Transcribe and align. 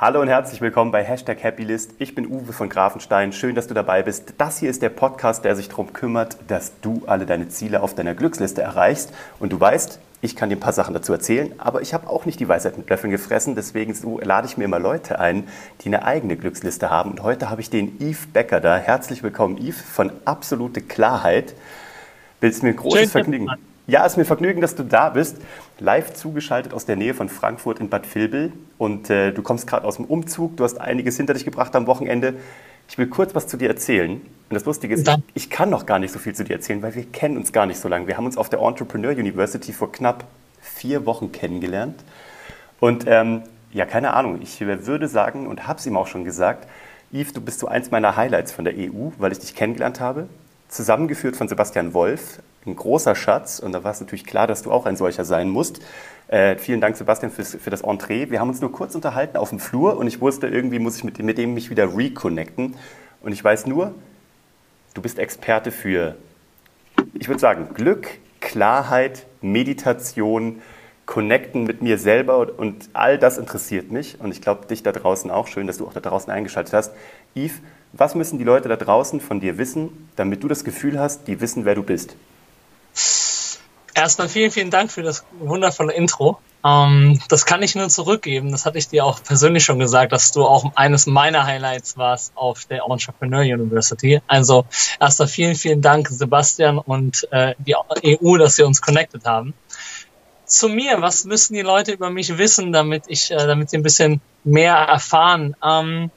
Hallo 0.00 0.20
und 0.20 0.28
herzlich 0.28 0.60
willkommen 0.60 0.92
bei 0.92 1.02
Hashtag 1.02 1.42
Happylist. 1.42 1.94
Ich 1.98 2.14
bin 2.14 2.28
Uwe 2.28 2.52
von 2.52 2.68
Grafenstein. 2.68 3.32
Schön, 3.32 3.56
dass 3.56 3.66
du 3.66 3.74
dabei 3.74 4.04
bist. 4.04 4.34
Das 4.38 4.60
hier 4.60 4.70
ist 4.70 4.80
der 4.80 4.90
Podcast, 4.90 5.44
der 5.44 5.56
sich 5.56 5.68
darum 5.68 5.92
kümmert, 5.92 6.36
dass 6.46 6.70
du 6.82 7.02
alle 7.08 7.26
deine 7.26 7.48
Ziele 7.48 7.82
auf 7.82 7.96
deiner 7.96 8.14
Glücksliste 8.14 8.62
erreichst. 8.62 9.12
Und 9.40 9.52
du 9.52 9.58
weißt, 9.58 9.98
ich 10.20 10.36
kann 10.36 10.50
dir 10.50 10.56
ein 10.56 10.60
paar 10.60 10.72
Sachen 10.72 10.94
dazu 10.94 11.12
erzählen, 11.12 11.52
aber 11.58 11.82
ich 11.82 11.94
habe 11.94 12.08
auch 12.08 12.26
nicht 12.26 12.38
die 12.38 12.48
Weisheit 12.48 12.78
mit 12.78 12.88
Löffeln 12.88 13.10
gefressen. 13.10 13.56
Deswegen 13.56 13.92
so 13.92 14.20
lade 14.20 14.46
ich 14.46 14.56
mir 14.56 14.66
immer 14.66 14.78
Leute 14.78 15.18
ein, 15.18 15.48
die 15.80 15.88
eine 15.88 16.04
eigene 16.04 16.36
Glücksliste 16.36 16.90
haben. 16.90 17.10
Und 17.10 17.24
heute 17.24 17.50
habe 17.50 17.60
ich 17.60 17.68
den 17.68 17.98
Yves 18.00 18.28
Becker 18.28 18.60
da. 18.60 18.76
Herzlich 18.76 19.24
willkommen, 19.24 19.58
Yves, 19.58 19.82
von 19.82 20.12
Absolute 20.24 20.80
Klarheit. 20.80 21.56
Willst 22.40 22.62
mir 22.62 22.68
ein 22.68 22.76
großes 22.76 23.00
Schön, 23.00 23.08
Vergnügen. 23.10 23.50
Ja, 23.88 24.04
es 24.04 24.12
ist 24.12 24.16
mir 24.18 24.26
Vergnügen, 24.26 24.60
dass 24.60 24.74
du 24.74 24.82
da 24.82 25.08
bist. 25.08 25.38
Live 25.78 26.12
zugeschaltet 26.12 26.74
aus 26.74 26.84
der 26.84 26.96
Nähe 26.96 27.14
von 27.14 27.30
Frankfurt 27.30 27.80
in 27.80 27.88
Bad 27.88 28.14
Vilbel. 28.14 28.52
Und 28.76 29.08
äh, 29.08 29.32
du 29.32 29.40
kommst 29.40 29.66
gerade 29.66 29.86
aus 29.86 29.96
dem 29.96 30.04
Umzug. 30.04 30.58
Du 30.58 30.64
hast 30.64 30.78
einiges 30.78 31.16
hinter 31.16 31.32
dich 31.32 31.46
gebracht 31.46 31.74
am 31.74 31.86
Wochenende. 31.86 32.34
Ich 32.86 32.98
will 32.98 33.06
kurz 33.06 33.34
was 33.34 33.46
zu 33.46 33.56
dir 33.56 33.68
erzählen. 33.68 34.20
Und 34.20 34.54
das 34.54 34.66
Lustige 34.66 34.92
ist, 34.92 35.08
ich, 35.08 35.16
ich, 35.32 35.50
kann 35.50 35.70
noch 35.70 35.86
gar 35.86 35.98
nicht 35.98 36.12
so 36.12 36.18
viel 36.18 36.34
zu 36.34 36.44
dir 36.44 36.56
erzählen, 36.56 36.82
weil 36.82 36.94
wir 36.94 37.04
kennen 37.04 37.38
uns 37.38 37.50
gar 37.50 37.64
nicht 37.64 37.80
so 37.80 37.88
lange. 37.88 38.06
Wir 38.06 38.18
haben 38.18 38.26
uns 38.26 38.36
auf 38.36 38.50
der 38.50 38.60
Entrepreneur 38.60 39.12
University 39.12 39.72
vor 39.72 39.90
knapp 39.90 40.24
vier 40.60 41.06
Wochen 41.06 41.32
kennengelernt. 41.32 42.04
Und 42.80 43.04
ähm, 43.06 43.42
ja, 43.72 43.86
keine 43.86 44.12
Ahnung, 44.12 44.40
ich 44.42 44.60
würde 44.60 45.08
sagen 45.08 45.46
und 45.46 45.66
habe 45.66 45.78
es 45.78 45.86
ihm 45.86 45.96
auch 45.96 46.08
schon 46.08 46.24
gesagt, 46.24 46.68
Yves, 47.10 47.32
du 47.32 47.40
bist 47.40 47.58
so 47.58 47.68
eins 47.68 47.90
meiner 47.90 48.16
Highlights 48.16 48.52
von 48.52 48.66
der 48.66 48.74
EU, 48.76 49.12
weil 49.16 49.32
ich 49.32 49.38
dich 49.38 49.54
kennengelernt 49.54 49.98
habe. 49.98 50.28
Zusammengeführt 50.68 51.36
von 51.36 51.48
Sebastian 51.48 51.94
Wolf, 51.94 52.40
ein 52.66 52.76
großer 52.76 53.14
Schatz 53.14 53.58
und 53.58 53.72
da 53.72 53.84
war 53.84 53.92
es 53.92 54.00
natürlich 54.00 54.24
klar, 54.24 54.46
dass 54.46 54.62
du 54.62 54.72
auch 54.72 54.86
ein 54.86 54.96
solcher 54.96 55.24
sein 55.24 55.48
musst. 55.48 55.80
Äh, 56.28 56.56
vielen 56.56 56.80
Dank, 56.80 56.96
Sebastian, 56.96 57.32
fürs, 57.32 57.54
für 57.54 57.70
das 57.70 57.80
Entree. 57.80 58.30
Wir 58.30 58.40
haben 58.40 58.48
uns 58.48 58.60
nur 58.60 58.70
kurz 58.70 58.94
unterhalten 58.94 59.36
auf 59.36 59.48
dem 59.48 59.60
Flur 59.60 59.96
und 59.96 60.06
ich 60.06 60.20
wusste, 60.20 60.46
irgendwie 60.46 60.78
muss 60.78 60.96
ich 60.96 61.04
mit, 61.04 61.18
mit 61.18 61.38
dem 61.38 61.54
mich 61.54 61.70
wieder 61.70 61.96
reconnecten. 61.96 62.74
Und 63.22 63.32
ich 63.32 63.42
weiß 63.42 63.66
nur, 63.66 63.94
du 64.94 65.00
bist 65.00 65.18
Experte 65.18 65.70
für, 65.70 66.16
ich 67.14 67.28
würde 67.28 67.40
sagen, 67.40 67.68
Glück, 67.74 68.08
Klarheit, 68.40 69.26
Meditation, 69.40 70.60
Connecten 71.06 71.64
mit 71.64 71.80
mir 71.80 71.96
selber 71.96 72.58
und 72.58 72.90
all 72.92 73.18
das 73.18 73.38
interessiert 73.38 73.90
mich. 73.90 74.20
Und 74.20 74.30
ich 74.30 74.42
glaube, 74.42 74.66
dich 74.66 74.82
da 74.82 74.92
draußen 74.92 75.30
auch. 75.30 75.46
Schön, 75.46 75.66
dass 75.66 75.78
du 75.78 75.86
auch 75.86 75.94
da 75.94 76.00
draußen 76.00 76.30
eingeschaltet 76.30 76.74
hast. 76.74 76.92
Yves, 77.34 77.62
was 77.94 78.14
müssen 78.14 78.38
die 78.38 78.44
Leute 78.44 78.68
da 78.68 78.76
draußen 78.76 79.20
von 79.20 79.40
dir 79.40 79.56
wissen, 79.56 80.10
damit 80.16 80.42
du 80.42 80.48
das 80.48 80.64
Gefühl 80.64 81.00
hast, 81.00 81.26
die 81.26 81.40
wissen, 81.40 81.64
wer 81.64 81.74
du 81.74 81.82
bist? 81.82 82.14
Erstmal 83.94 84.28
vielen, 84.28 84.50
vielen 84.50 84.70
Dank 84.70 84.92
für 84.92 85.02
das 85.02 85.24
wundervolle 85.40 85.92
Intro. 85.92 86.38
Ähm, 86.64 87.20
das 87.28 87.46
kann 87.46 87.62
ich 87.62 87.74
nur 87.74 87.88
zurückgeben. 87.88 88.52
Das 88.52 88.64
hatte 88.64 88.78
ich 88.78 88.88
dir 88.88 89.04
auch 89.04 89.22
persönlich 89.22 89.64
schon 89.64 89.78
gesagt, 89.78 90.12
dass 90.12 90.32
du 90.32 90.44
auch 90.44 90.72
eines 90.76 91.06
meiner 91.06 91.44
Highlights 91.44 91.96
warst 91.96 92.32
auf 92.36 92.64
der 92.66 92.84
Entrepreneur 92.88 93.40
University. 93.40 94.20
Also 94.26 94.66
erstmal 95.00 95.28
vielen, 95.28 95.54
vielen 95.54 95.82
Dank, 95.82 96.08
Sebastian 96.08 96.78
und 96.78 97.26
äh, 97.32 97.54
die 97.58 97.74
EU, 97.76 98.36
dass 98.36 98.56
sie 98.56 98.62
uns 98.62 98.80
connected 98.80 99.24
haben. 99.24 99.54
Zu 100.44 100.68
mir, 100.68 101.02
was 101.02 101.24
müssen 101.24 101.54
die 101.54 101.62
Leute 101.62 101.92
über 101.92 102.10
mich 102.10 102.38
wissen, 102.38 102.72
damit 102.72 103.04
ich, 103.08 103.30
äh, 103.30 103.36
damit 103.36 103.70
sie 103.70 103.78
ein 103.78 103.82
bisschen 103.82 104.20
mehr 104.44 104.74
erfahren? 104.74 105.56
Ähm, 105.62 106.10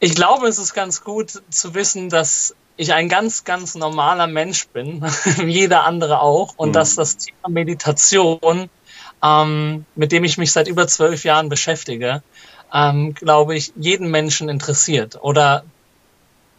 ich 0.00 0.14
glaube, 0.14 0.46
es 0.48 0.58
ist 0.58 0.74
ganz 0.74 1.02
gut 1.02 1.42
zu 1.50 1.74
wissen, 1.74 2.08
dass 2.08 2.54
ich 2.78 2.94
ein 2.94 3.08
ganz, 3.08 3.44
ganz 3.44 3.74
normaler 3.74 4.26
Mensch 4.26 4.68
bin, 4.68 5.02
wie 5.36 5.52
jeder 5.52 5.84
andere 5.84 6.20
auch, 6.22 6.54
und 6.56 6.70
mhm. 6.70 6.72
dass 6.72 6.94
das 6.94 7.18
Thema 7.18 7.48
Meditation, 7.48 8.70
ähm, 9.22 9.84
mit 9.94 10.12
dem 10.12 10.24
ich 10.24 10.38
mich 10.38 10.52
seit 10.52 10.68
über 10.68 10.86
zwölf 10.86 11.24
Jahren 11.24 11.50
beschäftige, 11.50 12.22
ähm, 12.72 13.14
glaube 13.14 13.56
ich, 13.56 13.72
jeden 13.76 14.10
Menschen 14.10 14.48
interessiert. 14.48 15.18
Oder 15.20 15.64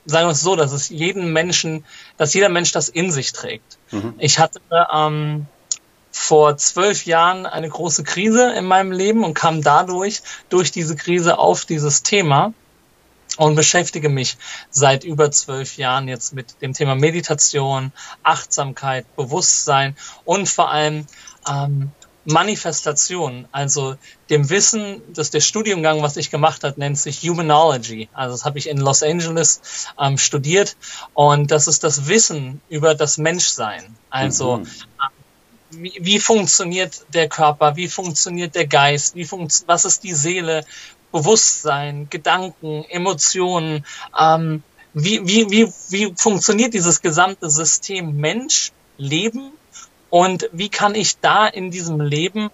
sagen 0.05 0.27
wir 0.27 0.33
es 0.33 0.41
so, 0.41 0.55
dass 0.55 0.73
es 0.73 0.89
jeden 0.89 1.31
Menschen, 1.31 1.85
dass 2.17 2.33
jeder 2.33 2.49
Mensch 2.49 2.73
das 2.73 2.89
in 2.89 3.11
sich 3.11 3.31
trägt. 3.31 3.77
Mhm. 3.91 4.15
Ich 4.17 4.39
hatte 4.39 4.59
ähm, 4.93 5.45
vor 6.11 6.57
zwölf 6.57 7.05
Jahren 7.05 7.45
eine 7.45 7.69
große 7.69 8.03
Krise 8.03 8.51
in 8.53 8.65
meinem 8.65 8.91
Leben 8.91 9.23
und 9.23 9.35
kam 9.35 9.61
dadurch, 9.61 10.21
durch 10.49 10.71
diese 10.71 10.97
Krise 10.97 11.37
auf 11.37 11.63
dieses 11.63 12.03
Thema 12.03 12.53
und 13.39 13.55
beschäftige 13.55 14.09
mich 14.09 14.37
seit 14.69 15.05
über 15.05 15.31
zwölf 15.31 15.77
Jahren 15.77 16.09
jetzt 16.09 16.33
mit 16.33 16.61
dem 16.61 16.73
Thema 16.73 16.95
Meditation, 16.95 17.93
Achtsamkeit, 18.21 19.05
Bewusstsein 19.15 19.95
und 20.25 20.49
vor 20.49 20.69
allem 20.69 21.07
ähm, 21.49 21.91
Manifestation, 22.25 23.47
also 23.53 23.95
dem 24.29 24.49
Wissen, 24.49 25.01
dass 25.13 25.31
der 25.31 25.39
Studiumgang, 25.39 26.01
was 26.01 26.17
ich 26.17 26.31
gemacht 26.31 26.65
habe, 26.65 26.77
nennt 26.81 26.99
sich 26.99 27.21
Humanology. 27.21 28.09
Also 28.13 28.33
das 28.35 28.43
habe 28.43 28.59
ich 28.59 28.67
in 28.67 28.77
Los 28.77 29.03
Angeles 29.03 29.61
ähm, 29.97 30.17
studiert 30.17 30.75
und 31.13 31.49
das 31.49 31.67
ist 31.67 31.85
das 31.85 32.09
Wissen 32.09 32.59
über 32.67 32.93
das 32.93 33.17
Menschsein. 33.17 33.95
Also 34.09 34.57
mhm. 34.57 34.67
wie, 35.69 35.97
wie 36.01 36.19
funktioniert 36.19 37.05
der 37.13 37.29
Körper, 37.29 37.77
wie 37.77 37.87
funktioniert 37.87 38.53
der 38.53 38.67
Geist, 38.67 39.15
wie 39.15 39.23
funkt, 39.23 39.63
was 39.65 39.85
ist 39.85 40.03
die 40.03 40.13
Seele, 40.13 40.65
Bewusstsein, 41.11 42.09
Gedanken, 42.09 42.85
Emotionen, 42.89 43.85
ähm, 44.17 44.63
wie, 44.93 45.27
wie, 45.27 45.49
wie, 45.49 45.73
wie 45.89 46.13
funktioniert 46.15 46.73
dieses 46.73 47.01
gesamte 47.01 47.49
System 47.49 48.15
Mensch, 48.17 48.71
Leben 48.97 49.51
und 50.09 50.49
wie 50.51 50.69
kann 50.69 50.95
ich 50.95 51.19
da 51.19 51.47
in 51.47 51.71
diesem 51.71 52.01
Leben 52.01 52.49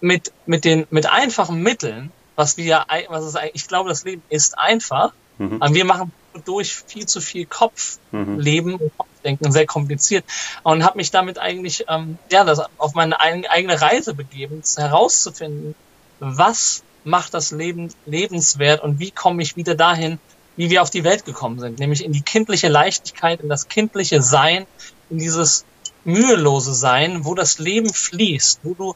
mit, 0.00 0.32
mit 0.46 0.64
den, 0.64 0.86
mit 0.90 1.10
einfachen 1.10 1.62
Mitteln, 1.62 2.12
was 2.36 2.56
wir, 2.56 2.86
was 3.08 3.26
ist, 3.26 3.38
ich 3.54 3.68
glaube, 3.68 3.88
das 3.88 4.04
Leben 4.04 4.22
ist 4.28 4.58
einfach, 4.58 5.12
mhm. 5.38 5.60
wir 5.70 5.84
machen 5.84 6.12
durch 6.44 6.74
viel 6.74 7.06
zu 7.06 7.20
viel 7.20 7.46
Kopfleben 7.46 8.72
mhm. 8.72 8.78
und 8.78 8.96
Kopfdenken 8.96 9.52
sehr 9.52 9.66
kompliziert 9.66 10.24
und 10.62 10.84
habe 10.84 10.96
mich 10.96 11.10
damit 11.10 11.38
eigentlich 11.38 11.84
ähm, 11.88 12.18
ja 12.30 12.44
das 12.44 12.60
auf 12.78 12.94
meine 12.94 13.20
eigene 13.20 13.80
Reise 13.80 14.14
begeben, 14.14 14.62
herauszufinden, 14.76 15.74
was 16.20 16.82
macht 17.04 17.34
das 17.34 17.50
Leben 17.50 17.92
lebenswert 18.06 18.82
und 18.82 18.98
wie 18.98 19.10
komme 19.10 19.42
ich 19.42 19.56
wieder 19.56 19.74
dahin, 19.74 20.18
wie 20.56 20.70
wir 20.70 20.82
auf 20.82 20.90
die 20.90 21.04
Welt 21.04 21.24
gekommen 21.24 21.58
sind, 21.58 21.78
nämlich 21.78 22.04
in 22.04 22.12
die 22.12 22.22
kindliche 22.22 22.68
Leichtigkeit, 22.68 23.40
in 23.40 23.48
das 23.48 23.68
kindliche 23.68 24.22
Sein, 24.22 24.66
in 25.10 25.18
dieses 25.18 25.64
mühelose 26.04 26.74
Sein, 26.74 27.24
wo 27.24 27.34
das 27.34 27.58
Leben 27.58 27.92
fließt, 27.92 28.60
wo 28.62 28.74
du 28.74 28.94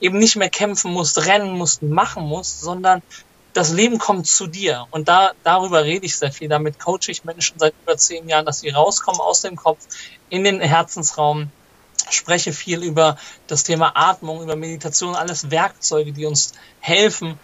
eben 0.00 0.18
nicht 0.18 0.36
mehr 0.36 0.50
kämpfen 0.50 0.92
musst, 0.92 1.26
rennen 1.26 1.56
musst, 1.56 1.82
machen 1.82 2.24
musst, 2.24 2.60
sondern 2.60 3.02
das 3.52 3.72
Leben 3.72 3.98
kommt 3.98 4.26
zu 4.26 4.46
dir. 4.46 4.86
Und 4.90 5.08
da, 5.08 5.32
darüber 5.44 5.84
rede 5.84 6.06
ich 6.06 6.16
sehr 6.16 6.32
viel. 6.32 6.48
Damit 6.48 6.78
coache 6.80 7.08
ich 7.08 7.24
Menschen 7.24 7.58
seit 7.58 7.74
über 7.82 7.96
zehn 7.96 8.28
Jahren, 8.28 8.44
dass 8.44 8.60
sie 8.60 8.70
rauskommen 8.70 9.20
aus 9.20 9.42
dem 9.42 9.56
Kopf 9.56 9.86
in 10.28 10.44
den 10.44 10.60
Herzensraum, 10.60 11.50
spreche 12.10 12.52
viel 12.52 12.82
über 12.82 13.16
das 13.46 13.64
Thema 13.64 13.92
Atmung, 13.94 14.42
über 14.42 14.56
Meditation, 14.56 15.14
alles 15.14 15.50
Werkzeuge, 15.50 16.12
die 16.12 16.26
uns 16.26 16.52
helfen, 16.80 17.38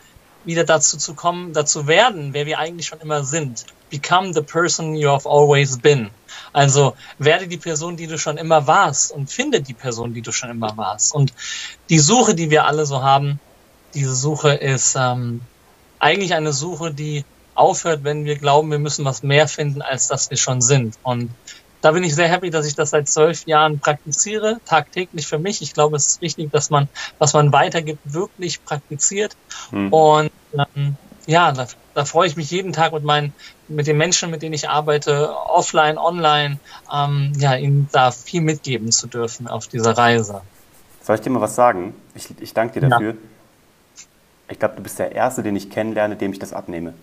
wieder 0.44 0.65
dazu 0.65 0.97
zu 0.97 1.15
kommen, 1.15 1.53
dazu 1.53 1.87
werden, 1.87 2.32
wer 2.32 2.47
wir 2.47 2.59
eigentlich 2.59 2.87
schon 2.87 3.00
immer 3.00 3.25
sind. 3.25 3.66
Become 3.91 4.32
the 4.32 4.43
person 4.43 4.94
you 4.94 5.10
have 5.10 5.28
always 5.28 5.78
been. 5.78 6.10
Also 6.53 6.94
werde 7.19 7.48
die 7.48 7.59
Person, 7.59 7.97
die 7.97 8.06
du 8.06 8.19
schon 8.19 8.38
immer 8.38 8.66
warst 8.66 9.12
und 9.12 9.31
finde 9.31 9.60
die 9.60 9.75
Person, 9.75 10.15
die 10.15 10.22
du 10.22 10.32
schon 10.32 10.50
immer 10.50 10.77
warst. 10.77 11.15
Und 11.15 11.32
die 11.88 11.98
Suche, 11.98 12.34
die 12.34 12.50
wir 12.50 12.65
alle 12.66 12.87
so 12.87 13.03
haben, 13.03 13.41
diese 13.94 14.15
Suche 14.15 14.54
ist 14.54 14.97
ähm, 14.98 15.41
eigentlich 15.98 16.34
eine 16.34 16.53
Suche, 16.53 16.94
die 16.94 17.25
aufhört, 17.54 18.04
wenn 18.04 18.25
wir 18.25 18.37
glauben, 18.37 18.71
wir 18.71 18.78
müssen 18.78 19.04
was 19.04 19.22
mehr 19.22 19.48
finden, 19.48 19.82
als 19.82 20.09
das 20.09 20.31
wir 20.31 20.37
schon 20.37 20.60
sind. 20.60 20.97
Und 21.03 21.31
da 21.80 21.92
bin 21.92 22.04
ich 22.04 22.14
sehr 22.14 22.28
happy, 22.28 22.50
dass 22.50 22.66
ich 22.66 22.74
das 22.74 22.91
seit 22.91 23.08
zwölf 23.08 23.46
Jahren 23.46 23.78
praktiziere, 23.78 24.60
tagtäglich 24.64 25.26
für 25.26 25.38
mich. 25.38 25.62
Ich 25.62 25.74
glaube, 25.74 25.96
es 25.96 26.06
ist 26.06 26.20
wichtig, 26.20 26.50
dass 26.50 26.70
man, 26.70 26.88
was 27.18 27.32
man 27.32 27.52
weitergibt, 27.52 28.00
wirklich 28.04 28.64
praktiziert. 28.64 29.36
Hm. 29.70 29.92
Und 29.92 30.30
ähm, 30.54 30.97
ja, 31.27 31.53
da, 31.53 31.66
da 31.94 32.04
freue 32.04 32.27
ich 32.27 32.36
mich 32.36 32.50
jeden 32.50 32.72
Tag 32.72 32.92
mit 32.92 33.04
meinen, 33.04 33.32
mit 33.68 33.86
den 33.86 33.97
Menschen, 33.97 34.30
mit 34.30 34.42
denen 34.42 34.54
ich 34.54 34.68
arbeite, 34.68 35.34
offline, 35.48 35.97
online, 35.97 36.59
ähm, 36.92 37.32
ja, 37.36 37.54
ihnen 37.56 37.88
da 37.92 38.10
viel 38.10 38.42
mitgeben 38.42 38.91
zu 38.92 39.06
dürfen 39.06 39.48
auf 39.48 39.66
dieser 39.66 39.97
Reise. 39.97 40.42
Soll 41.03 41.16
ich 41.16 41.22
dir 41.22 41.30
mal 41.30 41.41
was 41.41 41.54
sagen? 41.54 41.94
Ich, 42.15 42.28
ich 42.41 42.53
danke 42.53 42.80
dir 42.80 42.88
dafür. 42.88 43.12
Ja. 43.12 43.16
Ich 44.48 44.59
glaube, 44.59 44.77
du 44.77 44.82
bist 44.82 44.98
der 44.98 45.12
Erste, 45.12 45.42
den 45.42 45.56
ich 45.56 45.71
kennenlerne, 45.71 46.16
dem 46.16 46.32
ich 46.32 46.38
das 46.38 46.53
abnehme. 46.53 46.94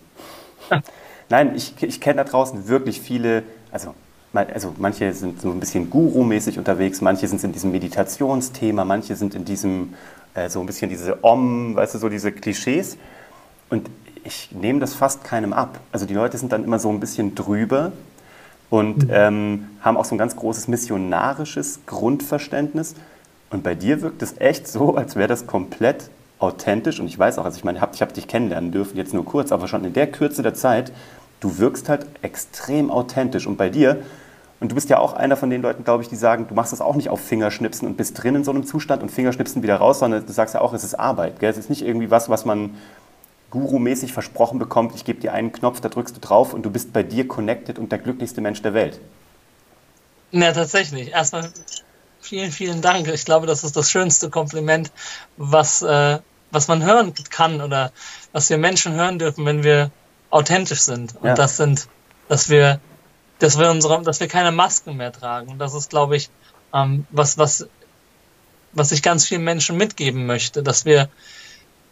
Nein, 1.30 1.54
ich, 1.56 1.82
ich 1.82 2.00
kenne 2.00 2.22
da 2.22 2.24
draußen 2.24 2.68
wirklich 2.68 3.00
viele, 3.00 3.42
also 3.70 3.94
also 4.32 4.74
manche 4.78 5.12
sind 5.12 5.40
so 5.40 5.50
ein 5.50 5.60
bisschen 5.60 5.90
Guru-mäßig 5.90 6.58
unterwegs, 6.58 7.00
manche 7.00 7.26
sind 7.26 7.42
in 7.44 7.52
diesem 7.52 7.72
Meditationsthema, 7.72 8.84
manche 8.84 9.16
sind 9.16 9.34
in 9.34 9.44
diesem, 9.44 9.94
äh, 10.34 10.48
so 10.48 10.60
ein 10.60 10.66
bisschen 10.66 10.90
diese 10.90 11.24
Om, 11.24 11.74
weißt 11.76 11.94
du, 11.94 11.98
so 11.98 12.08
diese 12.08 12.32
Klischees. 12.32 12.98
Und 13.70 13.88
ich 14.24 14.50
nehme 14.52 14.80
das 14.80 14.94
fast 14.94 15.24
keinem 15.24 15.52
ab. 15.52 15.80
Also 15.92 16.06
die 16.06 16.14
Leute 16.14 16.36
sind 16.38 16.52
dann 16.52 16.64
immer 16.64 16.78
so 16.78 16.90
ein 16.90 17.00
bisschen 17.00 17.34
drüber 17.34 17.92
und 18.70 19.04
mhm. 19.04 19.10
ähm, 19.10 19.66
haben 19.80 19.96
auch 19.96 20.04
so 20.04 20.14
ein 20.14 20.18
ganz 20.18 20.36
großes 20.36 20.68
missionarisches 20.68 21.80
Grundverständnis. 21.86 22.94
Und 23.50 23.62
bei 23.62 23.74
dir 23.74 24.02
wirkt 24.02 24.20
es 24.22 24.38
echt 24.38 24.68
so, 24.68 24.94
als 24.94 25.16
wäre 25.16 25.28
das 25.28 25.46
komplett 25.46 26.10
authentisch 26.38 27.00
und 27.00 27.06
ich 27.06 27.18
weiß 27.18 27.38
auch, 27.38 27.44
also 27.44 27.56
ich 27.56 27.64
meine, 27.64 27.78
ich 27.78 27.82
habe 27.82 27.96
hab 27.98 28.14
dich 28.14 28.28
kennenlernen 28.28 28.70
dürfen, 28.70 28.96
jetzt 28.96 29.12
nur 29.12 29.24
kurz, 29.24 29.50
aber 29.50 29.66
schon 29.66 29.84
in 29.84 29.92
der 29.92 30.06
Kürze 30.06 30.42
der 30.42 30.54
Zeit, 30.54 30.92
du 31.40 31.58
wirkst 31.58 31.88
halt 31.88 32.06
extrem 32.22 32.90
authentisch 32.90 33.46
und 33.46 33.56
bei 33.56 33.68
dir, 33.68 34.02
und 34.60 34.72
du 34.72 34.74
bist 34.74 34.88
ja 34.88 34.98
auch 34.98 35.12
einer 35.12 35.36
von 35.36 35.50
den 35.50 35.62
Leuten, 35.62 35.84
glaube 35.84 36.02
ich, 36.02 36.08
die 36.08 36.16
sagen, 36.16 36.46
du 36.48 36.54
machst 36.54 36.72
das 36.72 36.80
auch 36.80 36.96
nicht 36.96 37.10
auf 37.10 37.20
Fingerschnipsen 37.20 37.86
und 37.86 37.96
bist 37.96 38.20
drin 38.20 38.34
in 38.34 38.44
so 38.44 38.50
einem 38.50 38.66
Zustand 38.66 39.02
und 39.02 39.10
Fingerschnipsen 39.10 39.62
wieder 39.62 39.76
raus, 39.76 40.00
sondern 40.00 40.26
du 40.26 40.32
sagst 40.32 40.54
ja 40.54 40.60
auch, 40.60 40.72
es 40.72 40.82
ist 40.82 40.94
Arbeit. 40.94 41.38
Gell? 41.38 41.50
Es 41.50 41.58
ist 41.58 41.70
nicht 41.70 41.82
irgendwie 41.82 42.10
was, 42.10 42.28
was 42.28 42.44
man 42.44 42.76
gurumäßig 43.50 44.12
versprochen 44.12 44.58
bekommt, 44.58 44.94
ich 44.94 45.04
gebe 45.04 45.20
dir 45.20 45.32
einen 45.32 45.52
Knopf, 45.52 45.80
da 45.80 45.88
drückst 45.88 46.16
du 46.16 46.20
drauf 46.20 46.52
und 46.52 46.64
du 46.64 46.70
bist 46.70 46.92
bei 46.92 47.02
dir 47.02 47.26
connected 47.26 47.78
und 47.78 47.92
der 47.92 47.98
glücklichste 47.98 48.40
Mensch 48.40 48.60
der 48.62 48.74
Welt. 48.74 49.00
Ja, 50.32 50.52
tatsächlich. 50.52 51.12
Erstmal 51.12 51.50
vielen, 52.20 52.52
vielen 52.52 52.82
Dank. 52.82 53.08
Ich 53.08 53.24
glaube, 53.24 53.46
das 53.46 53.64
ist 53.64 53.76
das 53.76 53.90
schönste 53.90 54.28
Kompliment, 54.28 54.92
was, 55.38 55.80
äh, 55.82 56.18
was 56.50 56.68
man 56.68 56.84
hören 56.84 57.14
kann 57.30 57.62
oder 57.62 57.92
was 58.32 58.50
wir 58.50 58.58
Menschen 58.58 58.92
hören 58.92 59.18
dürfen, 59.18 59.46
wenn 59.46 59.62
wir 59.62 59.90
authentisch 60.30 60.80
sind. 60.80 61.16
Und 61.16 61.28
ja. 61.28 61.34
das 61.34 61.56
sind, 61.56 61.88
dass 62.28 62.48
wir, 62.48 62.80
dass 63.38 63.58
wir 63.58 63.70
unsere, 63.70 64.02
dass 64.02 64.20
wir 64.20 64.28
keine 64.28 64.52
Masken 64.52 64.96
mehr 64.96 65.12
tragen. 65.12 65.48
Und 65.48 65.58
das 65.58 65.74
ist, 65.74 65.90
glaube 65.90 66.16
ich, 66.16 66.30
ähm, 66.74 67.06
was, 67.10 67.38
was, 67.38 67.68
was 68.72 68.92
ich 68.92 69.02
ganz 69.02 69.26
vielen 69.26 69.44
Menschen 69.44 69.76
mitgeben 69.76 70.26
möchte, 70.26 70.62
dass 70.62 70.84
wir, 70.84 71.08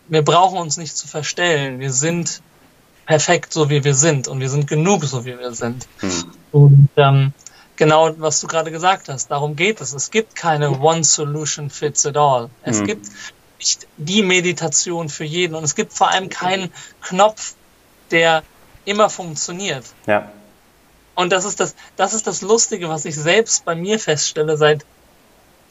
wir 0.09 0.23
brauchen 0.23 0.59
uns 0.59 0.77
nicht 0.77 0.97
zu 0.97 1.09
verstellen. 1.09 1.81
Wir 1.81 1.93
sind 1.93 2.43
perfekt, 3.07 3.53
so 3.53 3.71
wie 3.71 3.85
wir 3.85 3.95
sind. 3.95 4.29
Und 4.29 4.41
wir 4.41 4.51
sind 4.51 4.67
genug, 4.67 5.05
so 5.05 5.25
wie 5.25 5.39
wir 5.39 5.53
sind. 5.53 5.87
Hm. 6.01 6.33
Und 6.53 6.89
ähm, 6.97 7.33
genau, 7.77 8.15
was 8.19 8.41
du 8.41 8.47
gerade 8.47 8.71
gesagt 8.71 9.09
hast, 9.09 9.31
darum 9.31 9.57
geht 9.57 9.81
es. 9.81 9.95
Es 9.95 10.11
gibt 10.11 10.37
keine 10.37 10.79
One 10.81 11.05
Solution 11.05 11.71
Fits 11.71 12.05
It 12.05 12.17
All. 12.17 12.51
Es 12.63 12.81
hm. 12.81 12.87
gibt 12.87 13.07
nicht 13.59 13.87
die 13.97 14.23
Meditation 14.23 15.09
für 15.09 15.25
jeden. 15.25 15.55
Und 15.55 15.65
es 15.65 15.75
gibt 15.75 15.93
vor 15.93 16.11
allem 16.11 16.29
keinen 16.29 16.71
Knopf, 17.01 17.55
der 18.11 18.43
immer 18.85 19.11
funktioniert. 19.11 19.85
Ja. 20.07 20.31
Und 21.15 21.33
das 21.33 21.45
ist 21.45 21.61
das, 21.61 21.75
das 21.97 22.15
ist 22.15 22.27
das 22.27 22.43
Lustige, 22.43 22.89
was 22.89 23.05
ich 23.05 23.17
selbst 23.17 23.65
bei 23.65 23.75
mir 23.75 23.99
feststelle 23.99 24.57
seit, 24.57 24.85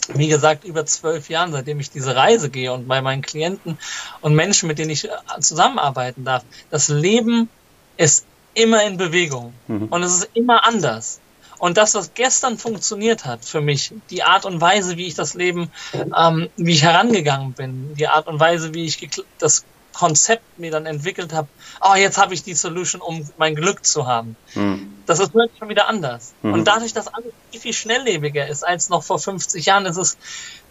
wie 0.09 0.27
gesagt, 0.27 0.63
über 0.65 0.85
zwölf 0.85 1.29
Jahren, 1.29 1.51
seitdem 1.51 1.79
ich 1.79 1.91
diese 1.91 2.15
Reise 2.15 2.49
gehe 2.49 2.73
und 2.73 2.87
bei 2.87 3.01
meinen 3.01 3.21
Klienten 3.21 3.77
und 4.21 4.35
Menschen, 4.35 4.67
mit 4.67 4.79
denen 4.79 4.89
ich 4.89 5.05
äh, 5.05 5.09
zusammenarbeiten 5.39 6.25
darf. 6.25 6.43
Das 6.71 6.89
Leben 6.89 7.49
ist 7.97 8.25
immer 8.55 8.83
in 8.83 8.97
Bewegung 8.97 9.53
mhm. 9.67 9.87
und 9.89 10.03
es 10.03 10.17
ist 10.17 10.29
immer 10.33 10.65
anders. 10.65 11.19
Und 11.57 11.77
das, 11.77 11.95
was 11.95 12.13
gestern 12.13 12.57
funktioniert 12.57 13.25
hat 13.25 13.45
für 13.45 13.61
mich, 13.61 13.93
die 14.09 14.23
Art 14.23 14.45
und 14.45 14.59
Weise, 14.59 14.97
wie 14.97 15.05
ich 15.05 15.15
das 15.15 15.35
Leben, 15.35 15.71
ähm, 15.93 16.49
wie 16.57 16.73
ich 16.73 16.83
herangegangen 16.83 17.53
bin, 17.53 17.95
die 17.95 18.07
Art 18.07 18.27
und 18.27 18.39
Weise, 18.39 18.73
wie 18.73 18.85
ich 18.85 19.09
das 19.39 19.63
Konzept 19.95 20.59
mir 20.59 20.71
dann 20.71 20.85
entwickelt 20.85 21.31
habe, 21.31 21.47
oh, 21.81 21.95
jetzt 21.95 22.17
habe 22.17 22.33
ich 22.33 22.43
die 22.43 22.53
Solution, 22.53 23.01
um 23.01 23.27
mein 23.37 23.55
Glück 23.55 23.85
zu 23.85 24.05
haben. 24.05 24.35
Mhm. 24.53 24.93
Das 25.05 25.19
ist 25.19 25.33
wirklich 25.33 25.57
schon 25.57 25.69
wieder 25.69 25.87
anders. 25.87 26.33
Mhm. 26.41 26.53
Und 26.53 26.65
dadurch, 26.65 26.93
dass 26.93 27.07
alles 27.07 27.31
viel, 27.51 27.61
viel 27.61 27.73
schnelllebiger 27.73 28.47
ist 28.47 28.63
als 28.63 28.89
noch 28.89 29.03
vor 29.03 29.19
50 29.19 29.65
Jahren, 29.65 29.85
ist 29.85 29.97
es, 29.97 30.17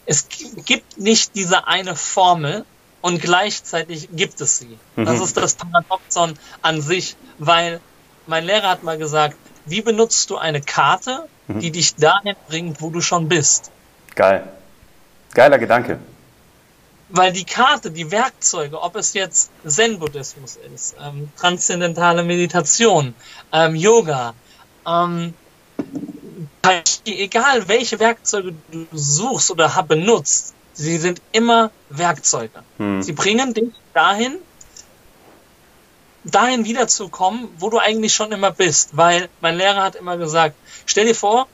es 0.05 0.29
gibt 0.67 0.99
nicht 0.99 1.35
diese 1.35 1.67
eine 1.67 1.97
Formel 1.97 2.67
und 3.01 3.21
gleichzeitig 3.21 4.11
gibt 4.13 4.43
es 4.43 4.59
sie. 4.59 4.79
Mhm. 4.97 5.07
Das 5.07 5.21
ist 5.21 5.37
das 5.39 5.55
Paradoxon 5.55 6.39
an 6.61 6.83
sich, 6.83 7.17
weil 7.39 7.81
mein 8.27 8.45
Lehrer 8.45 8.69
hat 8.69 8.83
mal 8.83 8.99
gesagt, 8.99 9.37
wie 9.65 9.81
benutzt 9.81 10.29
du 10.29 10.37
eine 10.37 10.61
Karte, 10.61 11.27
mhm. 11.49 11.61
die 11.61 11.71
dich 11.71 11.95
dahin 11.97 12.37
bringt, 12.49 12.83
wo 12.83 12.91
du 12.91 13.01
schon 13.01 13.29
bist? 13.29 13.71
Geil. 14.15 14.47
Geiler 15.33 15.59
Gedanke 15.59 15.99
weil 17.09 17.33
die 17.33 17.45
Karte, 17.45 17.91
die 17.91 18.11
Werkzeuge, 18.11 18.81
ob 18.81 18.97
es 18.97 19.15
jetzt 19.15 19.51
Zen-Buddhismus 19.67 20.59
ist, 20.75 20.97
ähm, 21.01 21.29
transzendentale 21.39 22.23
Meditation, 22.23 23.15
ähm, 23.53 23.75
Yoga, 23.75 24.35
ähm, 24.87 25.35
egal 27.05 27.69
welche 27.69 27.99
Werkzeuge 28.01 28.55
du 28.71 28.87
suchst 28.93 29.51
oder 29.51 29.69
benutzt, 29.83 30.55
sie 30.73 30.99
sind 30.99 31.21
immer 31.33 31.71
Werkzeuge. 31.91 32.63
Hm. 32.79 33.03
Sie 33.03 33.13
bringen 33.13 33.55
dich 33.55 33.73
dahin, 33.93 34.37
dahin 36.25 36.65
wiederzukommen, 36.65 37.49
wo 37.59 37.71
du 37.71 37.79
eigentlich 37.79 38.15
schon 38.15 38.33
immer 38.33 38.51
bist. 38.51 38.97
Weil 38.97 39.29
mein 39.41 39.57
Lehrer 39.57 39.83
hat 39.83 39.95
immer 39.95 40.17
gesagt, 40.17 40.57
stell 40.87 41.07
dir 41.07 41.15
vor, 41.15 41.47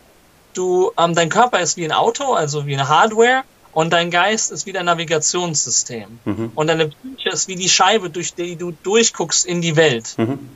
du, 0.55 0.93
ähm, 0.97 1.15
dein 1.15 1.29
Körper 1.29 1.61
ist 1.61 1.77
wie 1.77 1.85
ein 1.85 1.93
Auto, 1.93 2.33
also 2.33 2.67
wie 2.67 2.75
eine 2.75 2.89
Hardware, 2.89 3.43
und 3.73 3.93
dein 3.93 4.11
Geist 4.11 4.51
ist 4.51 4.67
wie 4.67 4.73
dein 4.73 4.87
Navigationssystem. 4.87 6.19
Mhm. 6.25 6.53
Und 6.55 6.67
deine 6.67 6.89
Psyche 6.89 7.29
ist 7.31 7.49
wie 7.49 7.57
die 7.57 7.69
Scheibe, 7.69 8.11
durch 8.11 8.35
die 8.35 8.57
du 8.57 8.73
durchguckst 8.73 9.47
in 9.47 9.63
die 9.63 9.77
Welt. 9.77 10.15
Mhm. 10.19 10.51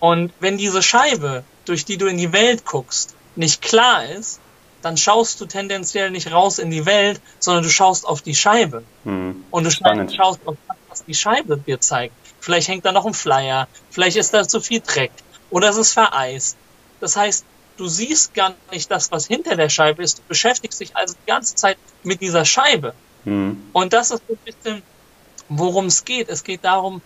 Und 0.00 0.32
wenn 0.40 0.58
diese 0.58 0.82
Scheibe, 0.82 1.44
durch 1.64 1.84
die 1.84 1.96
du 1.96 2.06
in 2.06 2.18
die 2.18 2.32
Welt 2.32 2.64
guckst, 2.64 3.14
nicht 3.36 3.62
klar 3.62 4.04
ist, 4.04 4.40
dann 4.82 4.96
schaust 4.96 5.40
du 5.40 5.46
tendenziell 5.46 6.10
nicht 6.10 6.30
raus 6.30 6.58
in 6.58 6.70
die 6.70 6.86
Welt, 6.86 7.20
sondern 7.38 7.64
du 7.64 7.70
schaust 7.70 8.06
auf 8.06 8.22
die 8.22 8.34
Scheibe. 8.34 8.82
Mhm. 9.04 9.44
Und 9.50 9.64
du 9.64 9.70
Spannend. 9.70 10.14
schaust 10.14 10.40
auf 10.44 10.56
das, 10.66 10.76
was 10.88 11.04
die 11.04 11.14
Scheibe 11.14 11.58
dir 11.58 11.80
zeigt. 11.80 12.14
Vielleicht 12.40 12.68
hängt 12.68 12.84
da 12.84 12.92
noch 12.92 13.06
ein 13.06 13.14
Flyer, 13.14 13.66
vielleicht 13.90 14.16
ist 14.16 14.32
da 14.32 14.46
zu 14.46 14.60
viel 14.60 14.80
Dreck 14.80 15.10
oder 15.50 15.68
es 15.68 15.76
ist 15.76 15.92
vereist. 15.92 16.56
Das 17.00 17.16
heißt, 17.16 17.44
du 17.78 17.88
siehst 17.88 18.34
gar 18.34 18.54
nicht 18.70 18.90
das, 18.90 19.10
was 19.10 19.26
hinter 19.26 19.56
der 19.56 19.68
Scheibe 19.68 20.02
ist. 20.02 20.18
Du 20.18 20.22
beschäftigst 20.28 20.80
dich 20.80 20.96
also 20.96 21.14
die 21.14 21.26
ganze 21.26 21.54
Zeit 21.54 21.78
mit 22.02 22.20
dieser 22.20 22.44
Scheibe. 22.44 22.94
Mhm. 23.24 23.62
Und 23.72 23.92
das 23.92 24.10
ist 24.10 24.22
ein 24.28 24.36
bisschen, 24.44 24.82
worum 25.48 25.86
es 25.86 26.04
geht. 26.04 26.28
Es 26.28 26.44
geht 26.44 26.64
darum, 26.64 27.00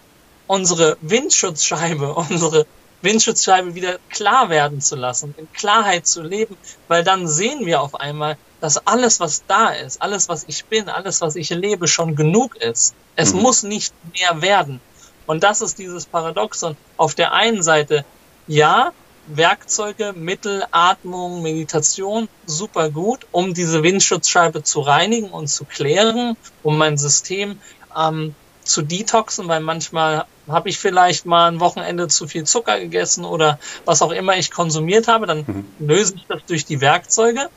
unsere 0.46 0.96
Windschutzscheibe, 1.00 2.14
unsere 2.30 2.66
Windschutzscheibe 3.02 3.74
wieder 3.74 3.98
klar 4.10 4.48
werden 4.48 4.80
zu 4.80 4.96
lassen, 4.96 5.34
in 5.36 5.52
Klarheit 5.52 6.06
zu 6.06 6.22
leben, 6.22 6.56
weil 6.88 7.04
dann 7.04 7.26
sehen 7.26 7.66
wir 7.66 7.82
auf 7.82 7.96
einmal, 7.96 8.36
dass 8.60 8.86
alles, 8.86 9.18
was 9.18 9.44
da 9.46 9.70
ist, 9.70 10.00
alles, 10.00 10.28
was 10.28 10.44
ich 10.46 10.64
bin, 10.66 10.88
alles, 10.88 11.20
was 11.20 11.34
ich 11.34 11.50
lebe, 11.50 11.88
schon 11.88 12.14
genug 12.14 12.56
ist. 12.56 12.94
Es 13.16 13.34
mhm. 13.34 13.42
muss 13.42 13.62
nicht 13.64 13.92
mehr 14.18 14.40
werden. 14.40 14.80
Und 15.26 15.42
das 15.42 15.60
ist 15.62 15.78
dieses 15.78 16.06
Paradoxon. 16.06 16.76
Auf 16.96 17.14
der 17.14 17.32
einen 17.32 17.62
Seite, 17.62 18.04
ja, 18.46 18.92
Werkzeuge, 19.36 20.12
Mittel, 20.14 20.64
Atmung, 20.70 21.42
Meditation 21.42 22.28
super 22.46 22.90
gut, 22.90 23.26
um 23.32 23.54
diese 23.54 23.82
Windschutzscheibe 23.82 24.62
zu 24.62 24.80
reinigen 24.80 25.30
und 25.30 25.48
zu 25.48 25.64
klären, 25.64 26.36
um 26.62 26.78
mein 26.78 26.98
System 26.98 27.58
ähm, 27.96 28.34
zu 28.64 28.82
detoxen, 28.82 29.48
weil 29.48 29.60
manchmal 29.60 30.26
habe 30.48 30.68
ich 30.68 30.78
vielleicht 30.78 31.26
mal 31.26 31.48
ein 31.48 31.60
Wochenende 31.60 32.08
zu 32.08 32.26
viel 32.26 32.44
Zucker 32.44 32.78
gegessen 32.78 33.24
oder 33.24 33.58
was 33.84 34.02
auch 34.02 34.12
immer 34.12 34.36
ich 34.36 34.50
konsumiert 34.50 35.08
habe, 35.08 35.26
dann 35.26 35.44
mhm. 35.46 35.64
löse 35.78 36.14
ich 36.16 36.26
das 36.28 36.44
durch 36.46 36.64
die 36.64 36.80
Werkzeuge 36.80 37.48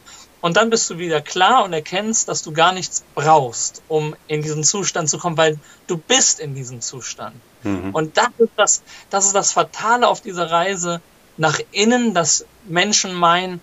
und 0.46 0.58
dann 0.58 0.70
bist 0.70 0.90
du 0.92 1.00
wieder 1.00 1.22
klar 1.22 1.64
und 1.64 1.74
erkennst, 1.74 2.28
dass 2.30 2.44
du 2.44 2.52
gar 2.52 2.72
nichts 2.72 3.04
brauchst, 3.16 3.82
um 3.88 4.16
in 4.28 4.44
diesen 4.44 4.64
Zustand 4.64 5.10
zu 5.10 5.18
kommen, 5.18 5.38
weil 5.38 5.58
du 5.88 5.98
bist 5.98 6.40
in 6.40 6.54
diesem 6.54 6.82
Zustand. 6.82 7.36
Mhm. 7.64 7.90
Und 7.96 8.18
das 8.18 8.30
ist 8.38 8.52
das, 8.56 8.84
das 9.10 9.26
ist 9.26 9.34
das 9.34 9.52
Fatale 9.52 10.08
auf 10.08 10.22
dieser 10.22 10.52
Reise, 10.52 11.02
nach 11.38 11.60
innen, 11.72 12.14
dass 12.14 12.46
Menschen 12.66 13.14
meinen, 13.14 13.62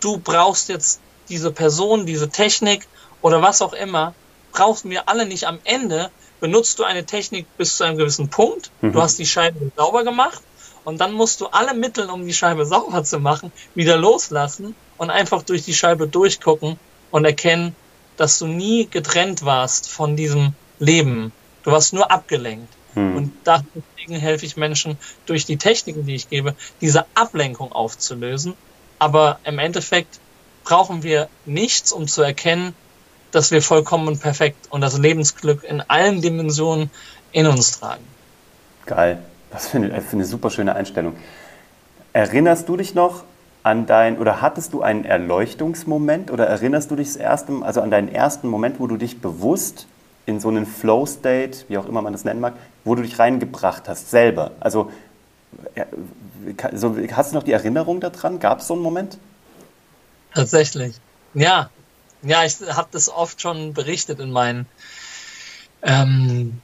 du 0.00 0.18
brauchst 0.18 0.68
jetzt 0.68 1.00
diese 1.28 1.50
Person, 1.50 2.06
diese 2.06 2.28
Technik 2.28 2.86
oder 3.22 3.42
was 3.42 3.62
auch 3.62 3.72
immer, 3.72 4.14
brauchen 4.52 4.90
wir 4.90 5.08
alle 5.08 5.26
nicht. 5.26 5.46
Am 5.46 5.58
Ende 5.64 6.10
benutzt 6.40 6.78
du 6.78 6.84
eine 6.84 7.04
Technik 7.04 7.46
bis 7.56 7.76
zu 7.76 7.84
einem 7.84 7.98
gewissen 7.98 8.28
Punkt, 8.28 8.70
mhm. 8.80 8.92
du 8.92 9.02
hast 9.02 9.18
die 9.18 9.26
Scheibe 9.26 9.72
sauber 9.76 10.04
gemacht 10.04 10.42
und 10.84 11.00
dann 11.00 11.12
musst 11.12 11.40
du 11.40 11.46
alle 11.46 11.74
Mittel, 11.74 12.10
um 12.10 12.26
die 12.26 12.34
Scheibe 12.34 12.66
sauber 12.74 13.02
zu 13.04 13.18
machen, 13.18 13.52
wieder 13.74 13.96
loslassen 13.96 14.74
und 14.96 15.10
einfach 15.10 15.42
durch 15.42 15.64
die 15.64 15.74
Scheibe 15.74 16.06
durchgucken 16.08 16.78
und 17.10 17.24
erkennen, 17.24 17.74
dass 18.16 18.38
du 18.38 18.46
nie 18.46 18.86
getrennt 18.86 19.44
warst 19.44 19.90
von 19.90 20.16
diesem 20.16 20.54
Leben. 20.78 21.32
Du 21.64 21.70
warst 21.70 21.92
nur 21.92 22.10
abgelenkt. 22.10 22.72
Mhm. 22.96 23.16
Und 23.16 23.32
deswegen 23.46 24.20
helfe 24.20 24.44
ich 24.44 24.56
Menschen 24.56 24.98
durch 25.26 25.44
die 25.44 25.58
Techniken, 25.58 26.06
die 26.06 26.16
ich 26.16 26.28
gebe, 26.28 26.54
diese 26.80 27.06
Ablenkung 27.14 27.70
aufzulösen. 27.70 28.54
Aber 28.98 29.38
im 29.44 29.58
Endeffekt 29.58 30.18
brauchen 30.64 31.02
wir 31.04 31.28
nichts, 31.44 31.92
um 31.92 32.08
zu 32.08 32.22
erkennen, 32.22 32.74
dass 33.30 33.50
wir 33.50 33.62
vollkommen 33.62 34.08
und 34.08 34.20
perfekt 34.20 34.66
und 34.70 34.80
das 34.80 34.98
Lebensglück 34.98 35.62
in 35.62 35.80
allen 35.82 36.22
Dimensionen 36.22 36.90
in 37.32 37.46
uns 37.46 37.78
tragen. 37.78 38.04
Geil. 38.86 39.18
Das 39.50 39.68
finde 39.68 39.88
ich 39.88 40.12
eine 40.12 40.24
super 40.24 40.50
schöne 40.50 40.74
Einstellung. 40.74 41.16
Erinnerst 42.12 42.68
du 42.68 42.76
dich 42.76 42.94
noch 42.94 43.24
an 43.62 43.86
dein, 43.86 44.18
oder 44.18 44.40
hattest 44.40 44.72
du 44.72 44.82
einen 44.82 45.04
Erleuchtungsmoment 45.04 46.30
oder 46.30 46.46
erinnerst 46.46 46.90
du 46.90 46.96
dich 46.96 47.08
das 47.08 47.16
erste, 47.16 47.52
also 47.62 47.80
an 47.80 47.90
deinen 47.90 48.08
ersten 48.08 48.48
Moment, 48.48 48.80
wo 48.80 48.86
du 48.86 48.96
dich 48.96 49.20
bewusst 49.20 49.86
in 50.26 50.40
so 50.40 50.48
einen 50.48 50.66
Flow-State, 50.66 51.64
wie 51.68 51.78
auch 51.78 51.86
immer 51.86 52.02
man 52.02 52.12
das 52.12 52.24
nennen 52.24 52.40
mag, 52.40 52.54
wo 52.84 52.94
du 52.94 53.02
dich 53.02 53.18
reingebracht 53.18 53.88
hast, 53.88 54.10
selber. 54.10 54.50
Also 54.60 54.90
so, 56.72 56.96
hast 57.12 57.32
du 57.32 57.36
noch 57.36 57.42
die 57.44 57.52
Erinnerung 57.52 58.00
daran? 58.00 58.38
Gab 58.38 58.60
es 58.60 58.66
so 58.66 58.74
einen 58.74 58.82
Moment? 58.82 59.18
Tatsächlich. 60.34 60.96
Ja. 61.34 61.70
Ja, 62.22 62.44
ich 62.44 62.56
habe 62.68 62.88
das 62.90 63.08
oft 63.08 63.40
schon 63.40 63.72
berichtet 63.72 64.20
in 64.20 64.32
meinen 64.32 64.66
ähm, 65.82 66.60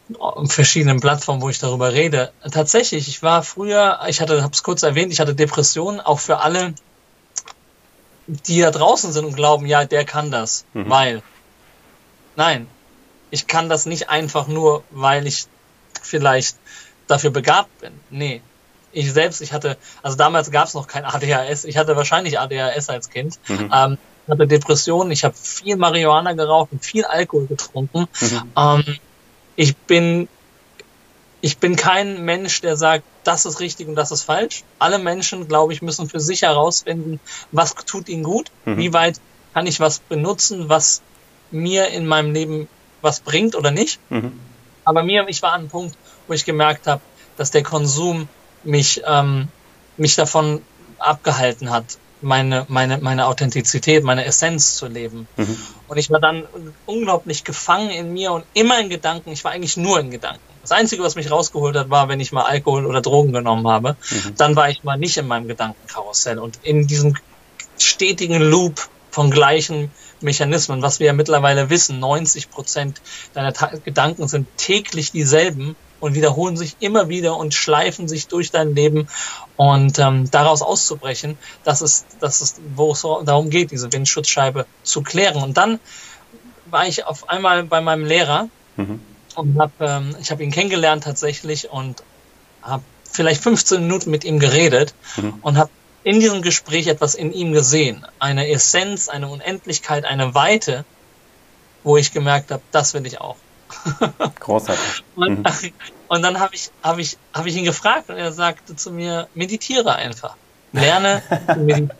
verschiedenen 0.46 1.00
Plattformen, 1.00 1.40
wo 1.42 1.48
ich 1.48 1.58
darüber 1.58 1.92
rede. 1.92 2.32
Tatsächlich, 2.50 3.06
ich 3.06 3.22
war 3.22 3.42
früher, 3.42 4.00
ich 4.08 4.20
hatte, 4.20 4.42
habe 4.42 4.52
es 4.52 4.62
kurz 4.62 4.82
erwähnt, 4.82 5.12
ich 5.12 5.20
hatte 5.20 5.34
Depressionen, 5.34 6.00
auch 6.00 6.18
für 6.18 6.38
alle, 6.38 6.74
die 8.26 8.60
da 8.60 8.70
draußen 8.70 9.12
sind 9.12 9.24
und 9.24 9.36
glauben, 9.36 9.66
ja, 9.66 9.84
der 9.84 10.04
kann 10.04 10.30
das, 10.30 10.64
mhm. 10.72 10.90
weil, 10.90 11.22
nein, 12.34 12.66
ich 13.32 13.46
kann 13.46 13.68
das 13.68 13.86
nicht 13.86 14.10
einfach 14.10 14.46
nur, 14.46 14.84
weil 14.90 15.26
ich 15.26 15.46
vielleicht 16.02 16.56
dafür 17.08 17.30
begabt 17.30 17.80
bin. 17.80 17.92
Nee. 18.10 18.42
Ich 18.92 19.10
selbst, 19.10 19.40
ich 19.40 19.54
hatte, 19.54 19.78
also 20.02 20.18
damals 20.18 20.50
gab 20.50 20.68
es 20.68 20.74
noch 20.74 20.86
kein 20.86 21.06
ADHS, 21.06 21.64
ich 21.64 21.78
hatte 21.78 21.96
wahrscheinlich 21.96 22.38
ADHS 22.38 22.90
als 22.90 23.08
Kind. 23.08 23.38
Mhm. 23.48 23.72
Ähm, 23.74 23.98
hatte 24.28 24.46
Depressionen, 24.46 25.10
ich 25.10 25.24
habe 25.24 25.34
viel 25.34 25.76
Marihuana 25.76 26.34
geraucht 26.34 26.72
und 26.72 26.84
viel 26.84 27.04
Alkohol 27.04 27.46
getrunken. 27.46 28.06
Mhm. 28.20 28.52
Ähm, 28.54 28.98
ich 29.56 29.76
bin 29.76 30.28
ich 31.40 31.56
bin 31.56 31.74
kein 31.74 32.24
Mensch, 32.24 32.60
der 32.60 32.76
sagt, 32.76 33.02
das 33.24 33.46
ist 33.46 33.60
richtig 33.60 33.88
und 33.88 33.94
das 33.96 34.12
ist 34.12 34.22
falsch. 34.22 34.62
Alle 34.78 34.98
Menschen, 34.98 35.48
glaube 35.48 35.72
ich, 35.72 35.80
müssen 35.80 36.08
für 36.08 36.20
sich 36.20 36.42
herausfinden, 36.42 37.18
was 37.50 37.74
tut 37.74 38.10
ihnen 38.10 38.24
gut, 38.24 38.50
mhm. 38.66 38.76
wie 38.76 38.92
weit 38.92 39.20
kann 39.54 39.66
ich 39.66 39.80
was 39.80 40.00
benutzen, 40.00 40.68
was 40.68 41.00
mir 41.50 41.88
in 41.88 42.06
meinem 42.06 42.32
Leben 42.32 42.68
was 43.02 43.20
bringt 43.20 43.54
oder 43.54 43.70
nicht. 43.70 44.00
Mhm. 44.10 44.32
Aber 44.84 45.02
mir, 45.02 45.26
ich 45.28 45.42
war 45.42 45.52
an 45.52 45.60
einem 45.60 45.68
Punkt, 45.68 45.96
wo 46.26 46.32
ich 46.32 46.44
gemerkt 46.44 46.86
habe, 46.86 47.02
dass 47.36 47.50
der 47.50 47.62
Konsum 47.62 48.28
mich, 48.64 49.02
ähm, 49.06 49.48
mich 49.96 50.14
davon 50.16 50.62
abgehalten 50.98 51.70
hat, 51.70 51.98
meine, 52.22 52.64
meine, 52.68 52.98
meine 52.98 53.26
Authentizität, 53.26 54.04
meine 54.04 54.24
Essenz 54.24 54.76
zu 54.76 54.86
leben. 54.86 55.26
Mhm. 55.36 55.56
Und 55.88 55.96
ich 55.98 56.10
war 56.10 56.20
dann 56.20 56.44
unglaublich 56.86 57.44
gefangen 57.44 57.90
in 57.90 58.12
mir 58.12 58.32
und 58.32 58.44
immer 58.54 58.78
in 58.80 58.88
Gedanken. 58.88 59.32
Ich 59.32 59.44
war 59.44 59.50
eigentlich 59.50 59.76
nur 59.76 59.98
in 59.98 60.10
Gedanken. 60.10 60.40
Das 60.62 60.70
Einzige, 60.70 61.02
was 61.02 61.16
mich 61.16 61.30
rausgeholt 61.30 61.76
hat, 61.76 61.90
war, 61.90 62.08
wenn 62.08 62.20
ich 62.20 62.30
mal 62.30 62.44
Alkohol 62.44 62.86
oder 62.86 63.00
Drogen 63.00 63.32
genommen 63.32 63.66
habe. 63.66 63.96
Mhm. 64.10 64.36
Dann 64.36 64.56
war 64.56 64.70
ich 64.70 64.84
mal 64.84 64.96
nicht 64.96 65.16
in 65.16 65.26
meinem 65.26 65.48
Gedankenkarussell 65.48 66.38
und 66.38 66.60
in 66.62 66.86
diesem 66.86 67.16
stetigen 67.78 68.40
Loop 68.40 68.88
von 69.10 69.30
gleichen 69.30 69.90
Mechanismen, 70.22 70.82
was 70.82 71.00
wir 71.00 71.08
ja 71.08 71.12
mittlerweile 71.12 71.70
wissen. 71.70 71.98
90 72.00 72.50
Prozent 72.50 73.00
deiner 73.34 73.52
Ta 73.52 73.72
Gedanken 73.84 74.28
sind 74.28 74.46
täglich 74.56 75.12
dieselben 75.12 75.76
und 76.00 76.14
wiederholen 76.14 76.56
sich 76.56 76.76
immer 76.80 77.08
wieder 77.08 77.36
und 77.36 77.54
schleifen 77.54 78.08
sich 78.08 78.26
durch 78.26 78.50
dein 78.50 78.74
Leben 78.74 79.08
und 79.56 80.00
ähm, 80.00 80.28
daraus 80.30 80.60
auszubrechen, 80.60 81.38
das 81.62 81.80
ist, 81.80 82.06
das 82.18 82.40
ist, 82.40 82.60
wo 82.74 82.90
es 82.90 83.02
darum 83.02 83.50
geht, 83.50 83.70
diese 83.70 83.92
Windschutzscheibe 83.92 84.66
zu 84.82 85.02
klären. 85.02 85.40
Und 85.40 85.56
dann 85.56 85.78
war 86.66 86.88
ich 86.88 87.06
auf 87.06 87.28
einmal 87.28 87.62
bei 87.62 87.80
meinem 87.80 88.04
Lehrer 88.04 88.48
mhm. 88.76 89.00
und 89.36 89.58
habe, 89.60 89.72
ähm, 89.78 90.16
ich 90.20 90.32
habe 90.32 90.42
ihn 90.42 90.50
kennengelernt 90.50 91.04
tatsächlich 91.04 91.70
und 91.70 92.02
habe 92.62 92.82
vielleicht 93.08 93.42
15 93.42 93.82
Minuten 93.82 94.10
mit 94.10 94.24
ihm 94.24 94.40
geredet 94.40 94.94
mhm. 95.16 95.34
und 95.42 95.56
habe 95.56 95.70
in 96.04 96.20
diesem 96.20 96.42
Gespräch 96.42 96.86
etwas 96.86 97.14
in 97.14 97.32
ihm 97.32 97.52
gesehen, 97.52 98.06
eine 98.18 98.48
Essenz, 98.48 99.08
eine 99.08 99.28
Unendlichkeit, 99.28 100.04
eine 100.04 100.34
Weite, 100.34 100.84
wo 101.84 101.96
ich 101.96 102.12
gemerkt 102.12 102.50
habe, 102.50 102.62
das 102.70 102.94
will 102.94 103.06
ich 103.06 103.20
auch. 103.20 103.36
Großartig. 104.40 105.04
Und, 105.16 105.38
mhm. 105.38 105.72
und 106.08 106.22
dann 106.22 106.40
habe 106.40 106.54
ich, 106.54 106.70
hab 106.82 106.98
ich, 106.98 107.16
hab 107.32 107.46
ich 107.46 107.56
ihn 107.56 107.64
gefragt 107.64 108.10
und 108.10 108.16
er 108.16 108.32
sagte 108.32 108.76
zu 108.76 108.90
mir, 108.90 109.28
meditiere 109.34 109.94
einfach. 109.94 110.36
Lerne 110.72 111.22
meditieren. 111.56 111.92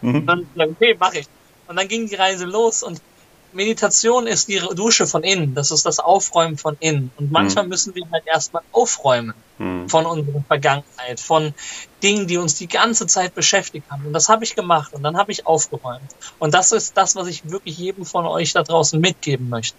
Mhm. 0.00 0.14
Und 0.14 0.26
dann, 0.26 0.46
okay, 0.56 0.96
mache 0.98 1.18
ich. 1.18 1.26
Und 1.66 1.76
dann 1.76 1.88
ging 1.88 2.08
die 2.08 2.14
Reise 2.14 2.46
los 2.46 2.82
und 2.82 3.00
Meditation 3.52 4.26
ist 4.26 4.48
die 4.48 4.60
Dusche 4.74 5.06
von 5.06 5.22
innen, 5.22 5.54
das 5.54 5.70
ist 5.70 5.86
das 5.86 5.98
Aufräumen 5.98 6.58
von 6.58 6.76
innen. 6.80 7.10
Und 7.16 7.32
manchmal 7.32 7.64
mhm. 7.64 7.70
müssen 7.70 7.94
wir 7.94 8.04
halt 8.12 8.26
erstmal 8.26 8.62
aufräumen 8.72 9.34
mhm. 9.58 9.88
von 9.88 10.06
unserer 10.06 10.42
Vergangenheit, 10.46 11.20
von 11.20 11.54
Dingen, 12.02 12.26
die 12.26 12.36
uns 12.36 12.54
die 12.54 12.68
ganze 12.68 13.06
Zeit 13.06 13.34
beschäftigt 13.34 13.90
haben. 13.90 14.06
Und 14.06 14.12
das 14.12 14.28
habe 14.28 14.44
ich 14.44 14.54
gemacht 14.54 14.92
und 14.92 15.02
dann 15.02 15.16
habe 15.16 15.32
ich 15.32 15.46
aufgeräumt. 15.46 16.10
Und 16.38 16.54
das 16.54 16.72
ist 16.72 16.96
das, 16.96 17.16
was 17.16 17.26
ich 17.26 17.50
wirklich 17.50 17.78
jedem 17.78 18.04
von 18.04 18.26
euch 18.26 18.52
da 18.52 18.62
draußen 18.62 19.00
mitgeben 19.00 19.48
möchte. 19.48 19.76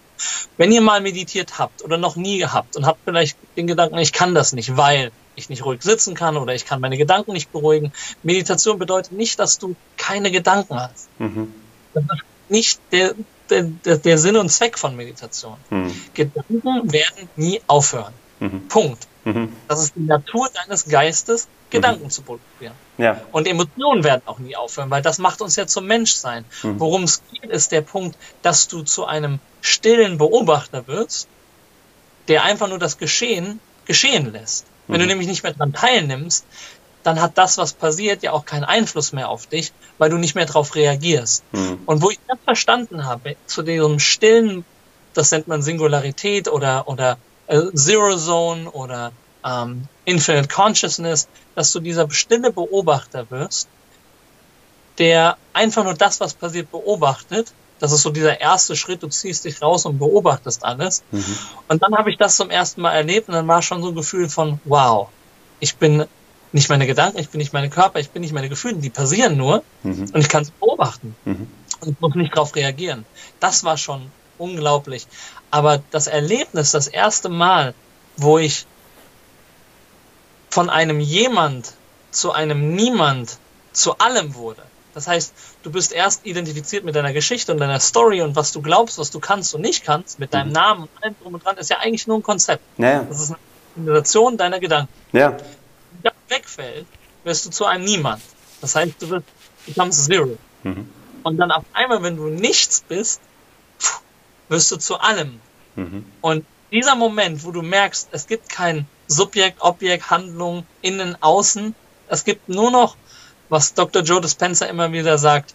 Wenn 0.56 0.72
ihr 0.72 0.80
mal 0.80 1.00
meditiert 1.00 1.58
habt 1.58 1.82
oder 1.82 1.96
noch 1.96 2.16
nie 2.16 2.38
gehabt 2.38 2.76
und 2.76 2.86
habt 2.86 3.00
vielleicht 3.04 3.36
den 3.56 3.66
Gedanken, 3.66 3.98
ich 3.98 4.12
kann 4.12 4.34
das 4.34 4.52
nicht, 4.52 4.76
weil 4.76 5.12
ich 5.36 5.48
nicht 5.48 5.64
ruhig 5.64 5.82
sitzen 5.82 6.14
kann 6.14 6.36
oder 6.36 6.54
ich 6.54 6.66
kann 6.66 6.80
meine 6.80 6.98
Gedanken 6.98 7.32
nicht 7.32 7.52
beruhigen. 7.52 7.92
Meditation 8.22 8.78
bedeutet 8.78 9.12
nicht, 9.12 9.38
dass 9.38 9.58
du 9.58 9.76
keine 9.96 10.30
Gedanken 10.30 10.78
hast. 10.78 11.08
Mhm. 11.18 11.54
Das 11.94 12.04
ist 12.04 12.24
nicht 12.50 12.80
der, 12.92 13.14
der, 13.50 13.98
der 13.98 14.18
Sinn 14.18 14.36
und 14.36 14.48
Zweck 14.50 14.78
von 14.78 14.96
Meditation. 14.96 15.56
Mhm. 15.70 15.92
Gedanken 16.14 16.92
werden 16.92 17.28
nie 17.36 17.60
aufhören. 17.66 18.14
Mhm. 18.38 18.68
Punkt. 18.68 19.06
Mhm. 19.24 19.52
Das 19.68 19.82
ist 19.82 19.94
die 19.96 20.00
Natur 20.00 20.48
deines 20.54 20.86
Geistes, 20.86 21.48
Gedanken 21.68 22.04
mhm. 22.04 22.10
zu 22.10 22.22
produzieren. 22.22 22.74
Ja. 22.98 23.20
Und 23.32 23.46
Emotionen 23.46 24.02
werden 24.04 24.22
auch 24.26 24.38
nie 24.38 24.56
aufhören, 24.56 24.90
weil 24.90 25.02
das 25.02 25.18
macht 25.18 25.42
uns 25.42 25.56
ja 25.56 25.66
zum 25.66 25.86
Menschsein. 25.86 26.44
Mhm. 26.62 26.80
Worum 26.80 27.04
es 27.04 27.22
geht, 27.30 27.50
ist 27.50 27.72
der 27.72 27.82
Punkt, 27.82 28.16
dass 28.42 28.68
du 28.68 28.82
zu 28.82 29.06
einem 29.06 29.38
stillen 29.60 30.18
Beobachter 30.18 30.86
wirst, 30.86 31.28
der 32.28 32.44
einfach 32.44 32.68
nur 32.68 32.78
das 32.78 32.98
Geschehen 32.98 33.60
geschehen 33.84 34.32
lässt. 34.32 34.66
Wenn 34.86 34.98
du 34.98 35.04
mhm. 35.04 35.10
nämlich 35.10 35.28
nicht 35.28 35.42
mehr 35.42 35.52
daran 35.52 35.72
teilnimmst, 35.72 36.44
dann 37.02 37.20
hat 37.20 37.38
das, 37.38 37.58
was 37.58 37.72
passiert, 37.72 38.22
ja 38.22 38.32
auch 38.32 38.44
keinen 38.44 38.64
Einfluss 38.64 39.12
mehr 39.12 39.28
auf 39.28 39.46
dich, 39.46 39.72
weil 39.98 40.10
du 40.10 40.18
nicht 40.18 40.34
mehr 40.34 40.46
darauf 40.46 40.74
reagierst. 40.74 41.44
Mhm. 41.52 41.80
Und 41.86 42.02
wo 42.02 42.10
ich 42.10 42.18
das 42.28 42.38
verstanden 42.44 43.06
habe, 43.06 43.36
zu 43.46 43.62
diesem 43.62 43.98
stillen, 43.98 44.64
das 45.14 45.30
nennt 45.30 45.48
man 45.48 45.62
Singularität 45.62 46.48
oder, 46.48 46.88
oder 46.88 47.18
äh, 47.46 47.60
Zero 47.74 48.16
Zone 48.16 48.70
oder 48.70 49.12
ähm, 49.44 49.86
Infinite 50.04 50.48
Consciousness, 50.48 51.28
dass 51.54 51.72
du 51.72 51.80
dieser 51.80 52.10
stille 52.10 52.52
Beobachter 52.52 53.30
wirst, 53.30 53.68
der 54.98 55.36
einfach 55.52 55.84
nur 55.84 55.94
das, 55.94 56.20
was 56.20 56.34
passiert, 56.34 56.70
beobachtet. 56.70 57.52
Das 57.78 57.92
ist 57.92 58.02
so 58.02 58.10
dieser 58.10 58.42
erste 58.42 58.76
Schritt, 58.76 59.02
du 59.02 59.08
ziehst 59.08 59.46
dich 59.46 59.62
raus 59.62 59.86
und 59.86 59.98
beobachtest 59.98 60.64
alles. 60.64 61.02
Mhm. 61.10 61.38
Und 61.68 61.82
dann 61.82 61.96
habe 61.96 62.10
ich 62.10 62.18
das 62.18 62.36
zum 62.36 62.50
ersten 62.50 62.82
Mal 62.82 62.92
erlebt 62.92 63.28
und 63.28 63.34
dann 63.34 63.48
war 63.48 63.62
schon 63.62 63.82
so 63.82 63.88
ein 63.88 63.94
Gefühl 63.94 64.28
von, 64.28 64.60
wow, 64.66 65.08
ich 65.60 65.76
bin 65.76 66.04
nicht 66.52 66.68
meine 66.68 66.86
Gedanken, 66.86 67.18
ich 67.18 67.30
bin 67.30 67.38
nicht 67.38 67.52
meine 67.52 67.70
Körper, 67.70 68.00
ich 68.00 68.10
bin 68.10 68.22
nicht 68.22 68.32
meine 68.32 68.48
Gefühle, 68.48 68.76
die 68.76 68.90
passieren 68.90 69.36
nur 69.36 69.62
mhm. 69.82 70.10
und 70.12 70.16
ich 70.16 70.28
kann 70.28 70.44
sie 70.44 70.52
beobachten 70.58 71.14
mhm. 71.24 71.48
und 71.80 72.00
muss 72.00 72.14
nicht 72.14 72.34
darauf 72.34 72.54
reagieren. 72.56 73.04
Das 73.38 73.64
war 73.64 73.76
schon 73.76 74.10
unglaublich. 74.38 75.06
Aber 75.50 75.82
das 75.90 76.06
Erlebnis, 76.06 76.72
das 76.72 76.88
erste 76.88 77.28
Mal, 77.28 77.74
wo 78.16 78.38
ich 78.38 78.66
von 80.48 80.70
einem 80.70 81.00
jemand 81.00 81.74
zu 82.10 82.32
einem 82.32 82.74
niemand 82.74 83.38
zu 83.72 83.98
allem 83.98 84.34
wurde. 84.34 84.62
Das 84.94 85.06
heißt, 85.06 85.32
du 85.62 85.70
bist 85.70 85.92
erst 85.92 86.26
identifiziert 86.26 86.84
mit 86.84 86.96
deiner 86.96 87.12
Geschichte 87.12 87.52
und 87.52 87.58
deiner 87.58 87.78
Story 87.78 88.22
und 88.22 88.34
was 88.34 88.50
du 88.50 88.60
glaubst, 88.60 88.98
was 88.98 89.12
du 89.12 89.20
kannst 89.20 89.54
und 89.54 89.60
nicht 89.60 89.84
kannst, 89.84 90.18
mit 90.18 90.34
deinem 90.34 90.48
mhm. 90.48 90.54
Namen 90.54 90.82
und 90.82 91.04
allem 91.04 91.14
drum 91.22 91.34
und 91.34 91.44
dran, 91.44 91.56
ist 91.58 91.70
ja 91.70 91.78
eigentlich 91.78 92.08
nur 92.08 92.18
ein 92.18 92.24
Konzept. 92.24 92.64
Ja. 92.76 93.04
Das 93.04 93.20
ist 93.20 93.30
eine 93.30 93.38
Kombination 93.74 94.36
deiner 94.36 94.58
Gedanken. 94.58 94.92
Ja 95.12 95.36
wegfällt, 96.30 96.86
wirst 97.24 97.46
du 97.46 97.50
zu 97.50 97.66
einem 97.66 97.84
Niemand. 97.84 98.22
Das 98.60 98.76
heißt, 98.76 98.94
du 99.00 99.10
wirst, 99.10 99.26
bekommst 99.66 100.06
Zero. 100.06 100.38
Mhm. 100.62 100.88
Und 101.22 101.36
dann 101.36 101.50
auf 101.50 101.64
einmal, 101.72 102.02
wenn 102.02 102.16
du 102.16 102.28
nichts 102.28 102.82
bist, 102.88 103.20
wirst 104.48 104.70
du 104.70 104.76
zu 104.76 104.98
allem. 104.98 105.40
Mhm. 105.76 106.04
Und 106.20 106.46
dieser 106.72 106.94
Moment, 106.94 107.44
wo 107.44 107.50
du 107.50 107.62
merkst, 107.62 108.08
es 108.12 108.26
gibt 108.26 108.48
kein 108.48 108.86
Subjekt, 109.06 109.60
Objekt, 109.60 110.10
Handlung, 110.10 110.64
innen, 110.82 111.16
außen, 111.20 111.74
es 112.08 112.24
gibt 112.24 112.48
nur 112.48 112.70
noch, 112.70 112.96
was 113.48 113.74
Dr. 113.74 114.02
Joe 114.02 114.20
Dispenza 114.20 114.66
immer 114.66 114.92
wieder 114.92 115.18
sagt, 115.18 115.54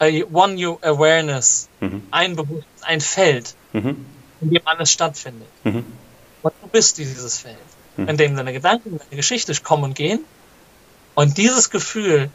a 0.00 0.06
One 0.32 0.54
You 0.54 0.78
Awareness, 0.82 1.68
mhm. 1.80 2.02
ein 2.10 2.36
Bewusstsein, 2.36 2.64
ein 2.82 3.00
Feld, 3.00 3.54
mhm. 3.72 4.04
in 4.40 4.50
dem 4.50 4.62
alles 4.64 4.90
stattfindet. 4.90 5.48
Mhm. 5.64 5.84
Und 6.42 6.52
du 6.62 6.68
bist 6.68 6.98
dieses 6.98 7.38
Feld 7.38 7.58
hm. 7.96 8.08
in 8.08 8.16
dem 8.16 8.36
deine 8.36 8.52
Gedanken, 8.52 8.98
deine 8.98 9.16
Geschichte 9.16 9.54
kommen 9.62 9.84
und 9.84 9.94
gehen. 9.94 10.24
Und 11.14 11.38
dieses 11.38 11.70
Gefühl, 11.70 12.30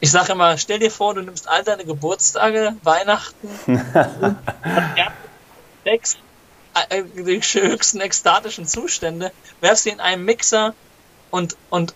ich 0.00 0.10
sage 0.10 0.32
immer, 0.32 0.58
stell 0.58 0.78
dir 0.78 0.90
vor, 0.90 1.14
du 1.14 1.22
nimmst 1.22 1.48
all 1.48 1.64
deine 1.64 1.84
Geburtstage, 1.84 2.76
Weihnachten, 2.82 3.48
Sex, 5.84 6.18
äh, 6.90 7.02
die 7.02 7.40
höchsten 7.40 8.00
ekstatischen 8.00 8.66
Zustände, 8.66 9.32
werfst 9.60 9.84
sie 9.84 9.90
in 9.90 10.00
einen 10.00 10.24
Mixer 10.24 10.74
und, 11.30 11.56
und 11.70 11.94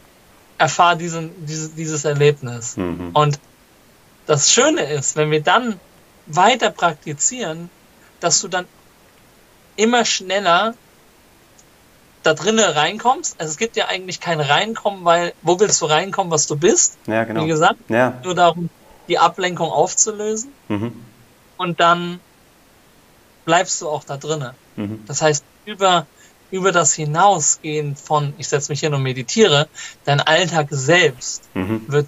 erfahr 0.59 0.97
diesen, 0.97 1.47
dieses, 1.47 1.75
dieses 1.75 2.05
Erlebnis. 2.05 2.77
Mhm. 2.77 3.11
Und 3.13 3.39
das 4.27 4.53
Schöne 4.53 4.83
ist, 4.83 5.17
wenn 5.17 5.31
wir 5.31 5.43
dann 5.43 5.81
weiter 6.27 6.71
praktizieren, 6.71 7.71
dass 8.21 8.41
du 8.41 8.49
dann 8.49 8.67
immer 9.77 10.05
schneller 10.05 10.75
da 12.23 12.35
drinnen 12.35 12.65
reinkommst. 12.65 13.41
Also 13.41 13.51
es 13.51 13.57
gibt 13.57 13.77
ja 13.77 13.87
eigentlich 13.87 14.21
kein 14.21 14.41
Reinkommen, 14.41 15.05
weil 15.05 15.33
wo 15.43 15.59
willst 15.59 15.81
du 15.81 15.87
reinkommen, 15.87 16.31
was 16.31 16.47
du 16.47 16.57
bist? 16.57 16.99
Ja, 17.07 17.25
genau. 17.25 17.45
Wie 17.45 17.49
gesagt, 17.49 17.79
ja. 17.89 18.19
nur 18.23 18.35
darum, 18.35 18.71
die 19.09 19.19
Ablenkung 19.19 19.71
aufzulösen. 19.71 20.53
Mhm. 20.69 20.93
Und 21.57 21.81
dann 21.81 22.21
bleibst 23.45 23.81
du 23.81 23.89
auch 23.89 24.05
da 24.05 24.17
drinnen. 24.17 24.53
Mhm. 24.77 25.03
Das 25.07 25.23
heißt, 25.23 25.45
über, 25.65 26.07
über 26.51 26.73
das 26.73 26.93
Hinausgehen 26.95 27.97
von, 27.97 28.35
ich 28.39 28.49
setze 28.49 28.71
mich 28.73 28.81
hin 28.81 28.95
und 28.95 29.03
meditiere, 29.03 29.69
dein 30.05 30.21
Alltag 30.21 30.69
selbst 30.71 31.43
mhm. 31.55 31.85
wird 31.89 32.07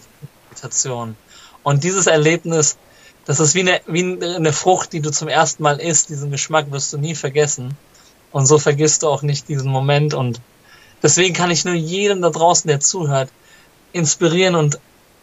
Meditation. 0.50 1.16
Und 1.62 1.85
dieses 1.85 2.07
Erlebnis, 2.07 2.76
das 3.25 3.40
ist 3.40 3.54
wie 3.54 3.61
eine, 3.61 3.81
wie 3.87 4.19
eine 4.23 4.52
Frucht, 4.52 4.92
die 4.92 5.00
du 5.00 5.11
zum 5.11 5.28
ersten 5.28 5.62
Mal 5.62 5.81
isst, 5.81 6.09
diesen 6.09 6.31
Geschmack 6.31 6.71
wirst 6.71 6.92
du 6.92 6.99
nie 6.99 7.14
vergessen. 7.14 7.76
Und 8.32 8.46
so 8.46 8.58
vergisst 8.58 9.02
du 9.02 9.08
auch 9.08 9.22
nicht 9.22 9.48
diesen 9.48 9.70
Moment. 9.70 10.14
Und 10.14 10.40
deswegen 11.02 11.34
kann 11.34 11.50
ich 11.50 11.64
nur 11.64 11.74
jedem 11.74 12.22
da 12.22 12.30
draußen, 12.30 12.66
der 12.68 12.80
zuhört, 12.80 13.30
inspirieren 13.92 14.54
und 14.54 14.78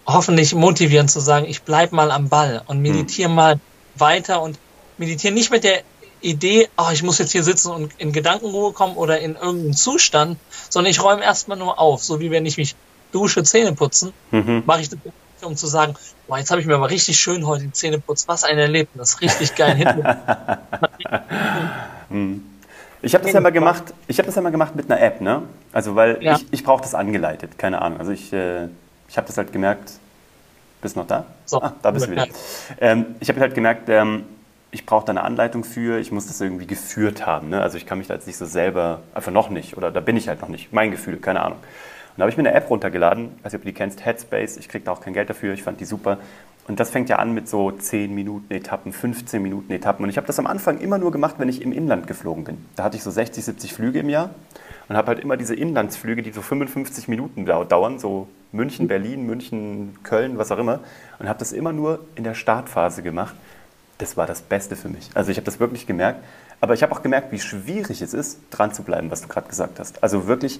hoffentlich 0.05 0.55
motivieren 0.55 1.07
zu 1.07 1.19
sagen, 1.19 1.45
ich 1.45 1.63
bleib 1.63 1.91
mal 1.91 2.11
am 2.11 2.29
Ball 2.29 2.63
und 2.67 2.81
meditiere 2.81 3.29
mhm. 3.29 3.35
mal 3.35 3.59
weiter 3.95 4.41
und 4.41 4.57
meditiere 4.97 5.33
nicht 5.33 5.51
mit 5.51 5.63
der 5.63 5.81
Idee, 6.21 6.67
oh, 6.77 6.89
ich 6.91 7.03
muss 7.03 7.17
jetzt 7.17 7.31
hier 7.31 7.43
sitzen 7.43 7.71
und 7.71 7.93
in 7.97 8.11
Gedankenruhe 8.11 8.73
kommen 8.73 8.95
oder 8.95 9.19
in 9.19 9.35
irgendeinen 9.35 9.73
Zustand, 9.73 10.37
sondern 10.69 10.91
ich 10.91 11.01
räume 11.01 11.23
erstmal 11.23 11.57
nur 11.57 11.79
auf, 11.79 12.03
so 12.03 12.19
wie 12.19 12.29
wenn 12.29 12.45
ich 12.45 12.57
mich 12.57 12.75
dusche, 13.11 13.43
Zähne 13.43 13.73
putzen, 13.73 14.13
mhm. 14.31 14.63
mache 14.65 14.81
ich 14.81 14.89
das, 14.89 14.99
um 15.41 15.55
zu 15.55 15.67
sagen, 15.67 15.95
boah, 16.27 16.37
jetzt 16.37 16.51
habe 16.51 16.59
ich 16.59 16.67
mir 16.67 16.75
aber 16.75 16.89
richtig 16.89 17.17
schön 17.17 17.47
heute 17.47 17.63
die 17.63 17.71
Zähne 17.71 17.99
putzt, 17.99 18.27
was 18.27 18.43
ein 18.43 18.57
Erlebnis, 18.57 19.21
richtig 19.21 19.55
geil. 19.55 20.59
Hm. 22.09 22.43
Ich 23.01 23.13
habe 23.13 23.23
das 23.23 23.33
ja 23.33 23.39
mal 23.39 23.51
gemacht, 23.51 23.93
ich 24.07 24.17
habe 24.17 24.27
das 24.27 24.35
ja 24.35 24.41
mal 24.41 24.51
gemacht 24.51 24.75
mit 24.75 24.91
einer 24.91 25.01
App, 25.01 25.21
ne? 25.21 25.43
Also 25.71 25.95
weil 25.95 26.21
ja. 26.21 26.35
ich, 26.35 26.45
ich 26.51 26.63
brauche 26.63 26.81
das 26.81 26.95
angeleitet, 26.95 27.57
keine 27.57 27.81
Ahnung. 27.81 27.99
Also 27.99 28.11
ich, 28.11 28.33
äh, 28.33 28.67
ich 29.07 29.17
habe 29.17 29.27
das 29.27 29.37
halt 29.37 29.51
gemerkt, 29.51 29.91
bist 30.81 30.95
du 30.95 30.99
noch 31.01 31.07
da? 31.07 31.25
So. 31.45 31.61
Ah, 31.61 31.73
da 31.81 31.91
bist 31.91 32.07
du 32.07 32.11
wieder. 32.11 32.27
Ähm, 32.79 33.05
ich 33.19 33.29
habe 33.29 33.39
halt 33.39 33.55
gemerkt, 33.55 33.89
ähm, 33.89 34.23
ich 34.71 34.85
brauche 34.85 35.05
da 35.05 35.11
eine 35.11 35.23
Anleitung 35.23 35.63
für, 35.63 35.99
ich 35.99 36.11
muss 36.11 36.27
das 36.27 36.39
irgendwie 36.41 36.67
geführt 36.67 37.25
haben. 37.25 37.49
Ne? 37.49 37.61
Also 37.61 37.77
ich 37.77 37.85
kann 37.85 37.97
mich 37.97 38.07
da 38.07 38.13
jetzt 38.13 38.27
nicht 38.27 38.37
so 38.37 38.45
selber, 38.45 38.99
einfach 39.13 39.31
noch 39.31 39.49
nicht, 39.49 39.77
oder 39.77 39.91
da 39.91 39.99
bin 39.99 40.15
ich 40.15 40.27
halt 40.27 40.41
noch 40.41 40.49
nicht, 40.49 40.71
mein 40.73 40.91
Gefühl, 40.91 41.17
keine 41.17 41.41
Ahnung. 41.41 41.57
Und 41.57 42.17
da 42.17 42.23
habe 42.23 42.31
ich 42.31 42.37
mir 42.37 42.47
eine 42.47 42.53
App 42.53 42.69
runtergeladen, 42.69 43.39
nicht, 43.43 43.55
ob 43.55 43.61
du 43.61 43.67
die 43.67 43.73
kennst, 43.73 44.05
Headspace, 44.05 44.57
ich 44.57 44.69
kriege 44.69 44.85
da 44.85 44.91
auch 44.91 45.01
kein 45.01 45.13
Geld 45.13 45.29
dafür, 45.29 45.53
ich 45.53 45.63
fand 45.63 45.79
die 45.79 45.85
super. 45.85 46.17
Und 46.69 46.79
das 46.79 46.89
fängt 46.89 47.09
ja 47.09 47.17
an 47.17 47.33
mit 47.33 47.49
so 47.49 47.71
10 47.71 48.15
Minuten 48.15 48.53
Etappen, 48.53 48.93
15 48.93 49.41
Minuten 49.41 49.73
Etappen. 49.73 50.03
Und 50.03 50.09
ich 50.09 50.15
habe 50.15 50.27
das 50.27 50.39
am 50.39 50.47
Anfang 50.47 50.79
immer 50.79 50.97
nur 50.97 51.11
gemacht, 51.11 51.35
wenn 51.37 51.49
ich 51.49 51.61
im 51.61 51.73
Inland 51.73 52.07
geflogen 52.07 52.45
bin. 52.45 52.65
Da 52.77 52.83
hatte 52.83 52.95
ich 52.95 53.03
so 53.03 53.11
60, 53.11 53.43
70 53.43 53.73
Flüge 53.73 53.99
im 53.99 54.09
Jahr 54.09 54.29
und 54.87 54.95
habe 54.95 55.07
halt 55.07 55.19
immer 55.19 55.35
diese 55.35 55.55
Inlandsflüge, 55.55 56.21
die 56.21 56.31
so 56.31 56.41
55 56.41 57.09
Minuten 57.09 57.45
dauern, 57.45 57.99
so 57.99 58.29
München, 58.53 58.87
Berlin, 58.87 59.25
München, 59.25 59.97
Köln, 60.03 60.37
was 60.37 60.51
auch 60.51 60.59
immer. 60.59 60.79
Und 61.17 61.27
habe 61.27 61.39
das 61.39 61.51
immer 61.51 61.73
nur 61.73 62.05
in 62.15 62.23
der 62.23 62.35
Startphase 62.35 63.01
gemacht 63.01 63.35
das 63.99 64.15
war 64.17 64.25
das 64.25 64.41
Beste 64.41 64.75
für 64.75 64.89
mich. 64.89 65.09
Also 65.13 65.29
ich 65.29 65.37
habe 65.37 65.45
das 65.45 65.59
wirklich 65.59 65.85
gemerkt. 65.85 66.23
Aber 66.61 66.73
ich 66.73 66.83
habe 66.83 66.93
auch 66.93 67.01
gemerkt, 67.01 67.31
wie 67.31 67.39
schwierig 67.39 68.01
es 68.01 68.13
ist, 68.13 68.39
dran 68.49 68.73
zu 68.73 68.83
bleiben, 68.83 69.11
was 69.11 69.21
du 69.21 69.27
gerade 69.27 69.47
gesagt 69.47 69.79
hast. 69.79 70.01
Also 70.01 70.27
wirklich, 70.27 70.59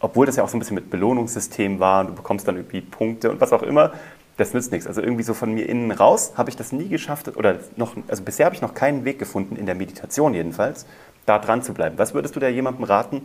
obwohl 0.00 0.26
das 0.26 0.36
ja 0.36 0.42
auch 0.42 0.48
so 0.48 0.56
ein 0.56 0.60
bisschen 0.60 0.76
mit 0.76 0.90
Belohnungssystem 0.90 1.78
war 1.78 2.00
und 2.00 2.06
du 2.08 2.14
bekommst 2.14 2.48
dann 2.48 2.56
irgendwie 2.56 2.80
Punkte 2.80 3.30
und 3.30 3.40
was 3.40 3.52
auch 3.52 3.62
immer, 3.62 3.92
das 4.36 4.54
nützt 4.54 4.72
nichts. 4.72 4.86
Also 4.86 5.00
irgendwie 5.00 5.22
so 5.22 5.34
von 5.34 5.52
mir 5.52 5.68
innen 5.68 5.90
raus 5.90 6.32
habe 6.36 6.50
ich 6.50 6.56
das 6.56 6.72
nie 6.72 6.88
geschafft 6.88 7.36
oder 7.36 7.56
noch, 7.76 7.94
also 8.08 8.22
bisher 8.22 8.46
habe 8.46 8.54
ich 8.54 8.62
noch 8.62 8.74
keinen 8.74 9.04
Weg 9.04 9.18
gefunden, 9.18 9.56
in 9.56 9.66
der 9.66 9.74
Meditation 9.74 10.34
jedenfalls, 10.34 10.86
da 11.26 11.38
dran 11.38 11.62
zu 11.62 11.74
bleiben. 11.74 11.98
Was 11.98 12.14
würdest 12.14 12.34
du 12.36 12.40
da 12.40 12.48
jemandem 12.48 12.84
raten, 12.84 13.22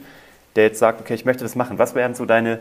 der 0.55 0.65
jetzt 0.65 0.79
sagt, 0.79 1.01
okay, 1.01 1.15
ich 1.15 1.25
möchte 1.25 1.43
das 1.43 1.55
machen? 1.55 1.79
Was 1.79 1.95
wären 1.95 2.13
so 2.15 2.25
deine, 2.25 2.59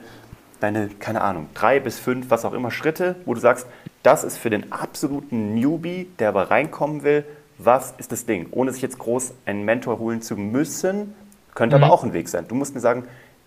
deine, 0.61 0.89
keine 0.89 1.21
Ahnung, 1.21 1.49
drei 1.55 1.81
bis 1.81 1.99
fünf, 1.99 2.31
was 2.31 2.45
auch 2.45 2.55
immer 2.55 2.71
Schritte, 2.71 3.17
wo 3.25 3.35
du 3.35 3.41
sagst, 3.41 3.67
das 4.03 4.25
ist 4.25 4.39
für 4.39 4.51
den 4.51 4.73
absoluten 4.73 5.55
Newbie, 5.55 6.09
der 6.19 6.31
aber 6.31 6.51
reinkommen 6.51 7.03
will, 7.03 7.25
was 7.59 7.93
ist 7.99 8.13
das 8.13 8.25
Ding? 8.25 8.47
Ohne 8.53 8.73
sich 8.73 8.83
jetzt 8.83 8.99
groß 8.99 9.35
einen 9.45 9.65
Mentor 9.65 9.99
holen 9.99 10.23
zu 10.23 10.37
müssen, 10.37 11.15
könnte 11.55 11.77
mhm. 11.77 11.85
aber 11.85 11.93
auch 11.93 12.05
ein 12.05 12.13
Weg 12.13 12.29
sein. 12.29 12.47
Du 12.47 12.55
musst 12.55 12.75
mir 12.75 12.81
sagen, 12.81 13.05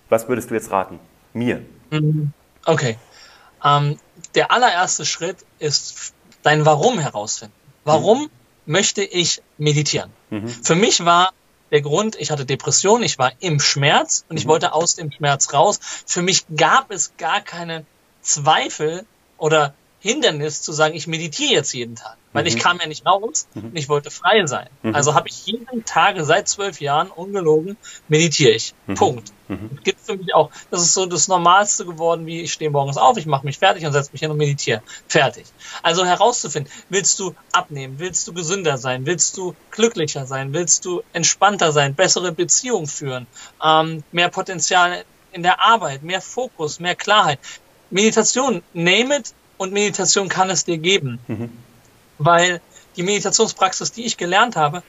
was 0.10 0.28
würdest 0.28 0.52
du 0.52 0.54
jetzt 0.54 0.72
raten? 0.72 1.00
Mir. 1.34 1.62
Mhm. 1.92 2.34
Okay. 2.66 2.98
Ähm, 3.64 3.98
der 4.36 4.52
allererste 4.52 5.06
Schritt 5.06 5.38
ist 5.60 6.14
dein 6.44 6.66
Warum 6.66 7.00
herausfinden. 7.00 7.56
Warum 7.84 8.24
mhm. 8.24 8.30
möchte 8.66 9.04
ich 9.04 9.42
meditieren? 9.58 10.12
Mhm. 10.30 10.48
Für 10.48 10.76
mich 10.76 11.06
war 11.06 11.34
der 11.72 11.82
Grund, 11.82 12.16
ich 12.16 12.32
hatte 12.32 12.46
Depression, 12.46 13.02
ich 13.02 13.18
war 13.18 13.32
im 13.40 13.60
Schmerz 13.60 14.26
und 14.30 14.38
ich 14.38 14.46
mhm. 14.46 14.50
wollte 14.50 14.74
aus 14.74 14.96
dem 14.96 15.12
Schmerz 15.12 15.54
raus. 15.54 15.80
Für 16.06 16.22
mich 16.22 16.46
gab 16.56 16.92
es 16.92 17.14
gar 17.18 17.42
keine 17.42 17.86
Zweifel 18.22 19.06
oder 19.38 19.74
Hindernis 20.00 20.62
zu 20.62 20.74
sagen, 20.74 20.96
ich 20.96 21.08
meditiere 21.08 21.54
jetzt 21.54 21.74
jeden 21.74 21.96
Tag. 21.96 22.18
Weil 22.34 22.44
mhm. 22.44 22.48
ich 22.48 22.60
kam 22.60 22.80
ja 22.80 22.88
nicht 22.88 23.06
raus 23.06 23.48
mhm. 23.54 23.66
und 23.66 23.76
ich 23.76 23.90
wollte 23.90 24.12
frei 24.12 24.46
sein. 24.46 24.70
Mhm. 24.84 24.96
Also 24.96 25.16
habe 25.16 25.28
ich 25.28 25.46
jeden 25.46 25.86
Tag 25.86 26.16
seit 26.20 26.48
zwölf 26.48 26.80
Jahren 26.80 27.10
ungelogen 27.10 27.78
meditiere 28.08 28.52
ich. 28.52 28.74
Mhm. 28.88 28.96
Punkt. 28.96 29.34
Mhm. 29.48 29.80
Gibt 29.84 30.00
für 30.00 30.16
mich 30.16 30.34
auch. 30.34 30.50
Das 30.70 30.82
ist 30.82 30.94
so 30.94 31.06
das 31.06 31.28
Normalste 31.28 31.86
geworden, 31.86 32.26
wie 32.26 32.42
ich 32.42 32.54
stehe 32.54 32.72
morgens 32.72 32.98
auf, 32.98 33.18
ich 33.18 33.26
mache 33.26 33.46
mich 33.46 33.58
fertig 33.58 33.86
und 33.86 33.92
setze 33.92 34.12
mich 34.14 34.22
hin 34.22 34.32
und 34.32 34.38
meditiere. 34.38 34.82
Fertig. 35.08 35.46
Also 35.84 36.06
herauszufinden, 36.06 36.72
willst 36.90 37.20
du 37.20 37.36
abnehmen, 37.52 38.00
willst 38.00 38.28
du 38.28 38.34
gesünder 38.34 38.78
sein, 38.78 39.06
willst 39.06 39.38
du 39.38 39.56
glücklicher 39.72 40.26
sein, 40.26 40.54
willst 40.54 40.86
du 40.86 41.02
entspannter 41.14 41.72
sein, 41.72 41.96
bessere 41.96 42.32
Beziehungen 42.32 42.88
führen, 42.88 43.28
ähm, 43.64 44.04
mehr 44.12 44.30
Potenzial 44.30 45.04
in 45.34 45.44
der 45.44 45.62
Arbeit, 45.62 46.04
mehr 46.04 46.22
Fokus, 46.22 46.80
mehr 46.80 46.96
Klarheit. 46.96 47.40
Meditation, 47.90 48.64
name 48.74 49.18
it, 49.18 49.34
und 49.62 49.74
Meditation 49.74 50.28
kann 50.28 50.50
es 50.50 50.66
dir 50.66 50.80
geben. 50.80 51.20
Weil 52.24 52.62
die 52.96 53.04
Meditationspraxis, 53.04 53.92
die 53.92 54.06
ich 54.06 54.18
gelernt 54.18 54.56
habe, 54.56 54.84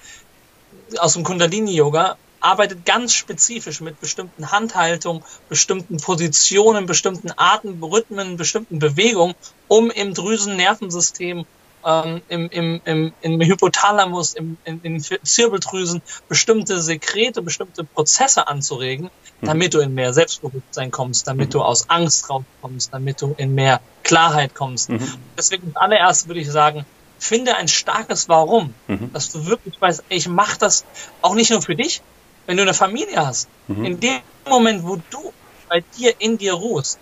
aus 0.98 1.14
dem 1.14 1.24
Kundalini-Yoga, 1.24 2.16
arbeitet 2.40 2.84
ganz 2.84 3.14
spezifisch 3.14 3.80
mit 3.80 4.00
bestimmten 4.00 4.50
Handhaltungen, 4.50 5.22
bestimmten 5.48 5.98
Positionen, 5.98 6.86
bestimmten 6.86 7.30
Atemrhythmen, 7.36 8.36
bestimmten 8.36 8.78
Bewegungen, 8.80 9.34
um 9.68 9.90
im 9.90 10.12
Drüsennervensystem, 10.12 11.46
ähm, 11.84 12.22
im, 12.28 12.50
im, 12.50 12.80
im, 12.84 13.12
im 13.20 13.40
Hypothalamus, 13.40 14.34
im, 14.34 14.56
in, 14.64 14.80
in 14.82 15.00
Zirbeldrüsen 15.00 16.02
bestimmte 16.28 16.82
Sekrete, 16.82 17.42
bestimmte 17.42 17.84
Prozesse 17.84 18.48
anzuregen, 18.48 19.10
Mhm. 19.42 19.46
damit 19.46 19.74
du 19.74 19.80
in 19.80 19.94
mehr 19.94 20.12
Selbstbewusstsein 20.14 20.90
kommst, 20.90 21.26
damit 21.26 21.48
mhm. 21.48 21.52
du 21.52 21.62
aus 21.62 21.90
Angst 21.90 22.30
rauskommst, 22.30 22.92
damit 22.92 23.20
du 23.20 23.34
in 23.36 23.54
mehr 23.54 23.80
Klarheit 24.02 24.54
kommst. 24.54 24.88
Mhm. 24.88 25.00
Deswegen 25.36 25.72
allererst 25.74 26.28
würde 26.28 26.40
ich 26.40 26.50
sagen, 26.50 26.86
finde 27.22 27.56
ein 27.56 27.68
starkes 27.68 28.28
Warum, 28.28 28.74
mhm. 28.88 29.12
dass 29.12 29.30
du 29.30 29.46
wirklich 29.46 29.80
weißt, 29.80 30.04
ich 30.08 30.28
mache 30.28 30.58
das 30.58 30.84
auch 31.20 31.34
nicht 31.34 31.50
nur 31.50 31.62
für 31.62 31.76
dich, 31.76 32.02
wenn 32.46 32.56
du 32.56 32.62
eine 32.62 32.74
Familie 32.74 33.24
hast. 33.24 33.48
Mhm. 33.68 33.84
In 33.84 34.00
dem 34.00 34.20
Moment, 34.48 34.84
wo 34.84 34.96
du 35.10 35.32
bei 35.68 35.84
dir 35.96 36.14
in 36.18 36.36
dir 36.36 36.54
ruhst, 36.54 36.98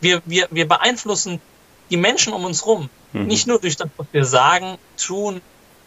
wir, 0.00 0.22
wir, 0.26 0.46
wir 0.50 0.68
beeinflussen 0.68 1.40
die 1.90 1.96
Menschen 1.96 2.32
um 2.32 2.44
uns 2.44 2.64
rum, 2.66 2.88
mhm. 3.12 3.26
nicht 3.26 3.46
nur 3.46 3.60
durch 3.60 3.76
das, 3.76 3.88
was 3.96 4.06
wir 4.12 4.24
sagen, 4.24 4.78
tun, 4.96 5.40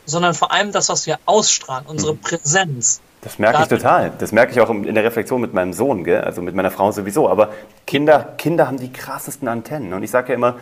sondern 0.06 0.34
vor 0.34 0.52
allem 0.52 0.72
das, 0.72 0.90
was 0.90 1.06
wir 1.08 1.20
ausstrahlen, 1.26 1.86
unsere 1.88 2.14
Präsenz. 2.16 3.02
Das 3.22 3.40
merke 3.40 3.64
ich 3.64 3.68
total. 3.68 4.12
Das 4.20 4.32
merke 4.32 4.52
ich 4.52 4.60
auch 4.60 4.70
in 4.70 4.94
der 4.94 5.04
Reflexion 5.04 5.42
mit 5.42 5.54
meinem 5.54 5.74
Sohn, 5.74 6.04
gell? 6.04 6.22
also 6.22 6.42
mit 6.42 6.56
meiner 6.56 6.72
Frau 6.72 6.92
sowieso. 6.92 7.28
Aber 7.28 7.52
Kinder, 7.86 8.34
Kinder 8.38 8.68
haben 8.68 8.78
die 8.78 8.92
krassesten 8.92 9.48
Antennen. 9.48 9.94
Und 9.94 10.04
ich 10.04 10.12
sage 10.12 10.30
ja 10.30 10.36
immer, 10.36 10.58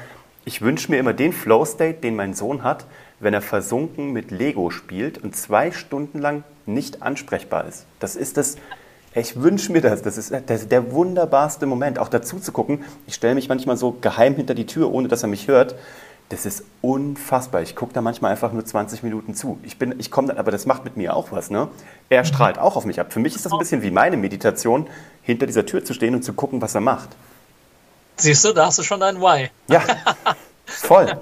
ich 0.46 0.62
wünsche 0.62 0.92
mir 0.92 0.98
immer 0.98 1.14
den 1.14 1.34
Flow-State, 1.34 2.00
den 2.00 2.16
mein 2.16 2.34
Sohn 2.34 2.64
hat, 2.64 2.86
wenn 3.20 3.34
er 3.34 3.42
versunken 3.42 4.12
mit 4.12 4.32
Lego 4.32 4.70
spielt 4.70 5.18
und 5.18 5.36
zwei 5.36 5.72
Stunden 5.72 6.20
lang 6.20 6.44
nicht 6.66 7.02
ansprechbar 7.02 7.66
ist. 7.66 7.86
Das 8.00 8.16
ist 8.16 8.38
das, 8.38 8.58
ich 9.14 9.42
wünsche 9.42 9.72
mir 9.72 9.82
das. 9.82 10.02
Das 10.02 10.18
ist, 10.18 10.32
ist 10.32 10.72
der 10.72 10.92
wunderbarste 10.92 11.66
Moment. 11.66 12.00
Auch 12.00 12.10
dazu 12.10 12.40
zu 12.40 12.52
gucken, 12.52 12.84
ich 13.08 13.16
stelle 13.16 13.36
mich 13.36 13.48
manchmal 13.48 13.78
so 13.78 13.92
geheim 14.02 14.36
hinter 14.36 14.54
die 14.54 14.66
Tür, 14.66 14.92
ohne 14.92 15.08
dass 15.08 15.24
er 15.24 15.30
mich 15.30 15.48
hört. 15.48 15.76
Das 16.30 16.46
ist 16.46 16.64
unfassbar. 16.82 17.62
Ich 17.62 17.76
gucke 17.76 17.94
da 17.94 18.02
manchmal 18.02 18.32
einfach 18.32 18.52
nur 18.52 18.66
20 18.66 19.04
Minuten 19.04 19.36
zu. 19.36 19.60
Ich 19.62 19.78
bin, 19.78 19.96
ich 20.00 20.10
komme 20.10 20.30
dann, 20.30 20.38
aber 20.38 20.52
das 20.52 20.66
macht 20.66 20.84
mit 20.84 20.98
mir 20.98 21.16
auch 21.16 21.32
was. 21.32 21.52
Ne? 21.52 21.68
Er 22.10 22.24
mhm. 22.24 22.26
strahlt 22.26 22.58
auch 22.58 22.76
auf 22.76 22.86
mich 22.86 23.00
ab. 23.00 23.14
Für 23.14 23.20
mich 23.20 23.36
ist 23.36 23.46
das 23.46 23.54
ein 23.54 23.60
bisschen 23.60 23.84
wie 23.84 23.92
meine 23.92 24.18
Meditation, 24.18 24.88
hinter 25.22 25.46
dieser 25.46 25.66
Tür 25.66 25.86
zu 25.86 25.94
stehen 25.94 26.16
und 26.16 26.24
zu 26.24 26.34
gucken, 26.34 26.62
was 26.62 26.74
er 26.76 26.82
macht. 26.82 27.10
Siehst 28.18 28.44
du, 28.44 28.54
da 28.54 28.66
hast 28.66 28.80
du 28.80 28.84
schon 28.84 29.00
dein 29.00 29.22
Why. 29.22 29.50
Ja, 29.68 29.84
voll. 30.66 31.20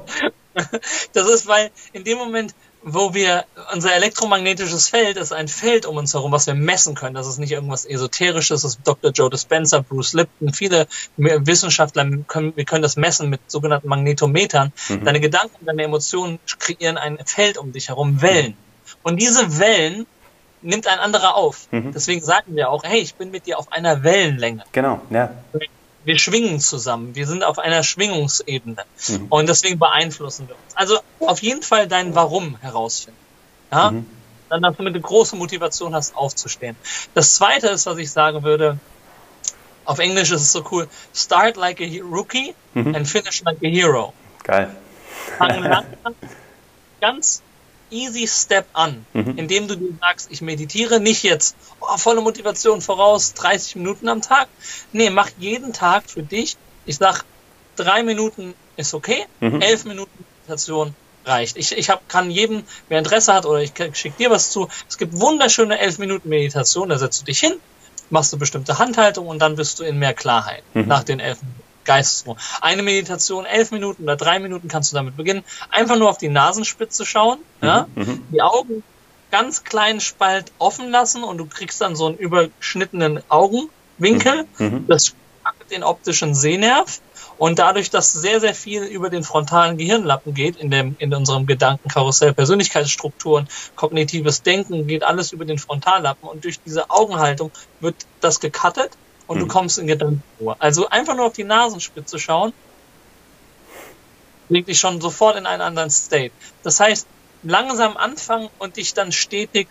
Das 1.13 1.29
ist, 1.29 1.47
weil 1.47 1.71
in 1.93 2.03
dem 2.03 2.17
Moment, 2.17 2.53
wo 2.83 3.13
wir, 3.13 3.45
unser 3.73 3.95
elektromagnetisches 3.95 4.89
Feld 4.89 5.17
ist 5.17 5.31
ein 5.31 5.47
Feld 5.47 5.85
um 5.85 5.97
uns 5.97 6.13
herum, 6.13 6.31
was 6.31 6.47
wir 6.47 6.53
messen 6.53 6.95
können. 6.95 7.15
Das 7.15 7.27
ist 7.27 7.37
nicht 7.37 7.51
irgendwas 7.51 7.85
Esoterisches, 7.85 8.61
das 8.61 8.75
ist 8.75 8.79
Dr. 8.83 9.11
Joe 9.11 9.29
Dispenza, 9.29 9.79
Bruce 9.79 10.13
Lipton, 10.13 10.53
viele 10.53 10.87
Wissenschaftler 11.17 12.05
können, 12.27 12.55
wir 12.55 12.65
können 12.65 12.81
das 12.81 12.97
messen 12.97 13.29
mit 13.29 13.39
sogenannten 13.47 13.87
Magnetometern. 13.87 14.73
Mhm. 14.89 15.05
Deine 15.05 15.19
Gedanken, 15.19 15.65
deine 15.65 15.83
Emotionen 15.83 16.39
kreieren 16.59 16.97
ein 16.97 17.19
Feld 17.25 17.57
um 17.57 17.71
dich 17.71 17.89
herum, 17.89 18.21
Wellen. 18.21 18.55
Und 19.01 19.21
diese 19.21 19.59
Wellen 19.59 20.05
nimmt 20.61 20.87
ein 20.87 20.99
anderer 20.99 21.35
auf. 21.35 21.67
Mhm. 21.71 21.91
Deswegen 21.93 22.21
sagen 22.21 22.55
wir 22.55 22.69
auch, 22.69 22.83
hey, 22.83 22.99
ich 22.99 23.15
bin 23.15 23.31
mit 23.31 23.45
dir 23.45 23.59
auf 23.59 23.71
einer 23.71 24.03
Wellenlänge. 24.03 24.63
Genau, 24.71 25.01
ja 25.09 25.31
wir 26.05 26.17
schwingen 26.17 26.59
zusammen. 26.59 27.15
Wir 27.15 27.27
sind 27.27 27.43
auf 27.43 27.59
einer 27.59 27.83
Schwingungsebene. 27.83 28.83
Mhm. 29.07 29.27
Und 29.29 29.49
deswegen 29.49 29.79
beeinflussen 29.79 30.47
wir 30.47 30.55
uns. 30.55 30.75
Also 30.75 30.99
auf 31.19 31.41
jeden 31.41 31.61
Fall 31.61 31.87
dein 31.87 32.15
Warum 32.15 32.57
herausfinden. 32.57 33.19
Ja? 33.71 33.91
Mhm. 33.91 34.05
dann 34.49 34.61
damit 34.61 34.79
du 34.79 34.85
eine 34.85 35.01
große 35.01 35.35
Motivation 35.35 35.95
hast, 35.95 36.15
aufzustehen. 36.15 36.75
Das 37.13 37.35
zweite 37.35 37.69
ist, 37.69 37.85
was 37.85 37.97
ich 37.97 38.11
sagen 38.11 38.43
würde, 38.43 38.77
auf 39.85 39.99
Englisch 39.99 40.31
ist 40.31 40.41
es 40.41 40.51
so 40.51 40.63
cool, 40.71 40.87
start 41.13 41.57
like 41.57 41.81
a 41.81 41.85
rookie 42.03 42.53
mhm. 42.73 42.95
and 42.95 43.07
finish 43.07 43.41
like 43.43 43.57
a 43.63 43.67
hero. 43.67 44.13
Geil. 44.43 44.75
Fang 45.37 45.63
langsam, 45.63 46.15
ganz 47.01 47.41
easy 47.93 48.27
Step 48.27 48.65
an, 48.73 49.05
mhm. 49.13 49.37
indem 49.37 49.67
du 49.67 49.75
dir 49.77 49.93
sagst, 50.01 50.31
ich 50.31 50.41
meditiere 50.41 50.99
nicht 50.99 51.23
jetzt 51.23 51.55
oh, 51.79 51.97
volle 51.97 52.21
Motivation 52.21 52.81
voraus, 52.81 53.33
30 53.33 53.77
Minuten 53.77 54.09
am 54.09 54.21
Tag. 54.21 54.47
Nee, 54.91 55.09
mach 55.09 55.29
jeden 55.37 55.73
Tag 55.73 56.09
für 56.09 56.23
dich. 56.23 56.57
Ich 56.85 56.97
sag, 56.97 57.23
drei 57.75 58.03
Minuten 58.03 58.53
ist 58.75 58.93
okay, 58.93 59.25
mhm. 59.39 59.61
elf 59.61 59.85
Minuten 59.85 60.25
Meditation 60.41 60.95
reicht. 61.25 61.57
Ich, 61.57 61.77
ich 61.77 61.89
hab, 61.89 62.07
kann 62.09 62.29
jedem, 62.29 62.63
wer 62.89 62.99
Interesse 62.99 63.33
hat, 63.33 63.45
oder 63.45 63.61
ich 63.61 63.71
schicke 63.93 64.17
dir 64.17 64.29
was 64.29 64.51
zu, 64.51 64.67
es 64.89 64.97
gibt 64.97 65.19
wunderschöne 65.19 65.79
elf 65.79 65.97
Minuten 65.97 66.29
Meditation, 66.29 66.89
da 66.89 66.97
setzt 66.97 67.21
du 67.21 67.25
dich 67.25 67.39
hin, 67.39 67.53
machst 68.09 68.33
du 68.33 68.37
bestimmte 68.37 68.79
Handhaltung 68.79 69.27
und 69.27 69.39
dann 69.39 69.55
bist 69.55 69.79
du 69.79 69.83
in 69.83 69.99
mehr 69.99 70.13
Klarheit 70.13 70.63
mhm. 70.73 70.87
nach 70.87 71.03
den 71.03 71.19
elf 71.19 71.41
Minuten. 71.41 71.62
Geistesruhe. 71.85 72.35
Eine 72.61 72.83
Meditation, 72.83 73.45
elf 73.45 73.71
Minuten 73.71 74.03
oder 74.03 74.15
drei 74.15 74.39
Minuten 74.39 74.67
kannst 74.67 74.91
du 74.91 74.95
damit 74.95 75.17
beginnen. 75.17 75.43
Einfach 75.69 75.97
nur 75.97 76.09
auf 76.09 76.17
die 76.17 76.29
Nasenspitze 76.29 77.05
schauen, 77.05 77.39
mhm. 77.61 77.67
ja? 77.67 77.87
Mhm. 77.95 78.23
die 78.31 78.41
Augen 78.41 78.83
ganz 79.31 79.63
kleinen 79.63 79.99
Spalt 79.99 80.51
offen 80.59 80.91
lassen 80.91 81.23
und 81.23 81.39
du 81.39 81.47
kriegst 81.47 81.81
dann 81.81 81.95
so 81.95 82.05
einen 82.05 82.17
überschnittenen 82.17 83.21
Augenwinkel. 83.29 84.45
Mhm. 84.57 84.65
mhm. 84.65 84.87
Das 84.87 85.07
stärkt 85.07 85.71
den 85.71 85.83
optischen 85.83 86.35
Sehnerv. 86.35 87.01
Und 87.39 87.57
dadurch, 87.57 87.89
dass 87.89 88.13
sehr, 88.13 88.39
sehr 88.39 88.53
viel 88.53 88.83
über 88.83 89.09
den 89.09 89.23
frontalen 89.23 89.77
Gehirnlappen 89.77 90.35
geht, 90.35 90.55
in, 90.57 90.69
dem, 90.69 90.95
in 90.99 91.13
unserem 91.13 91.47
Gedankenkarussell, 91.47 92.33
Persönlichkeitsstrukturen, 92.33 93.49
kognitives 93.75 94.43
Denken, 94.43 94.85
geht 94.85 95.03
alles 95.03 95.31
über 95.31 95.43
den 95.43 95.57
Frontallappen. 95.57 96.29
Und 96.29 96.43
durch 96.43 96.59
diese 96.61 96.91
Augenhaltung 96.91 97.51
wird 97.79 97.95
das 98.21 98.39
gecuttet 98.39 98.91
und 99.27 99.37
mhm. 99.37 99.41
du 99.41 99.47
kommst 99.47 99.77
in 99.77 99.87
Gedankenruhe. 99.87 100.55
Also 100.59 100.89
einfach 100.89 101.15
nur 101.15 101.25
auf 101.25 101.33
die 101.33 101.43
Nasenspitze 101.43 102.19
schauen, 102.19 102.53
bringt 104.49 104.67
dich 104.67 104.79
schon 104.79 105.01
sofort 105.01 105.37
in 105.37 105.45
einen 105.45 105.61
anderen 105.61 105.89
State. 105.89 106.33
Das 106.63 106.79
heißt, 106.79 107.07
langsam 107.43 107.97
anfangen 107.97 108.49
und 108.59 108.77
dich 108.77 108.93
dann 108.93 109.11
stetig 109.11 109.67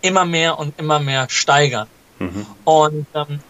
immer 0.00 0.24
mehr 0.24 0.58
und 0.58 0.78
immer 0.78 0.98
mehr 0.98 1.28
steigern. 1.30 1.88
Mhm. 2.18 2.46
Und 2.64 3.06
ähm, 3.14 3.40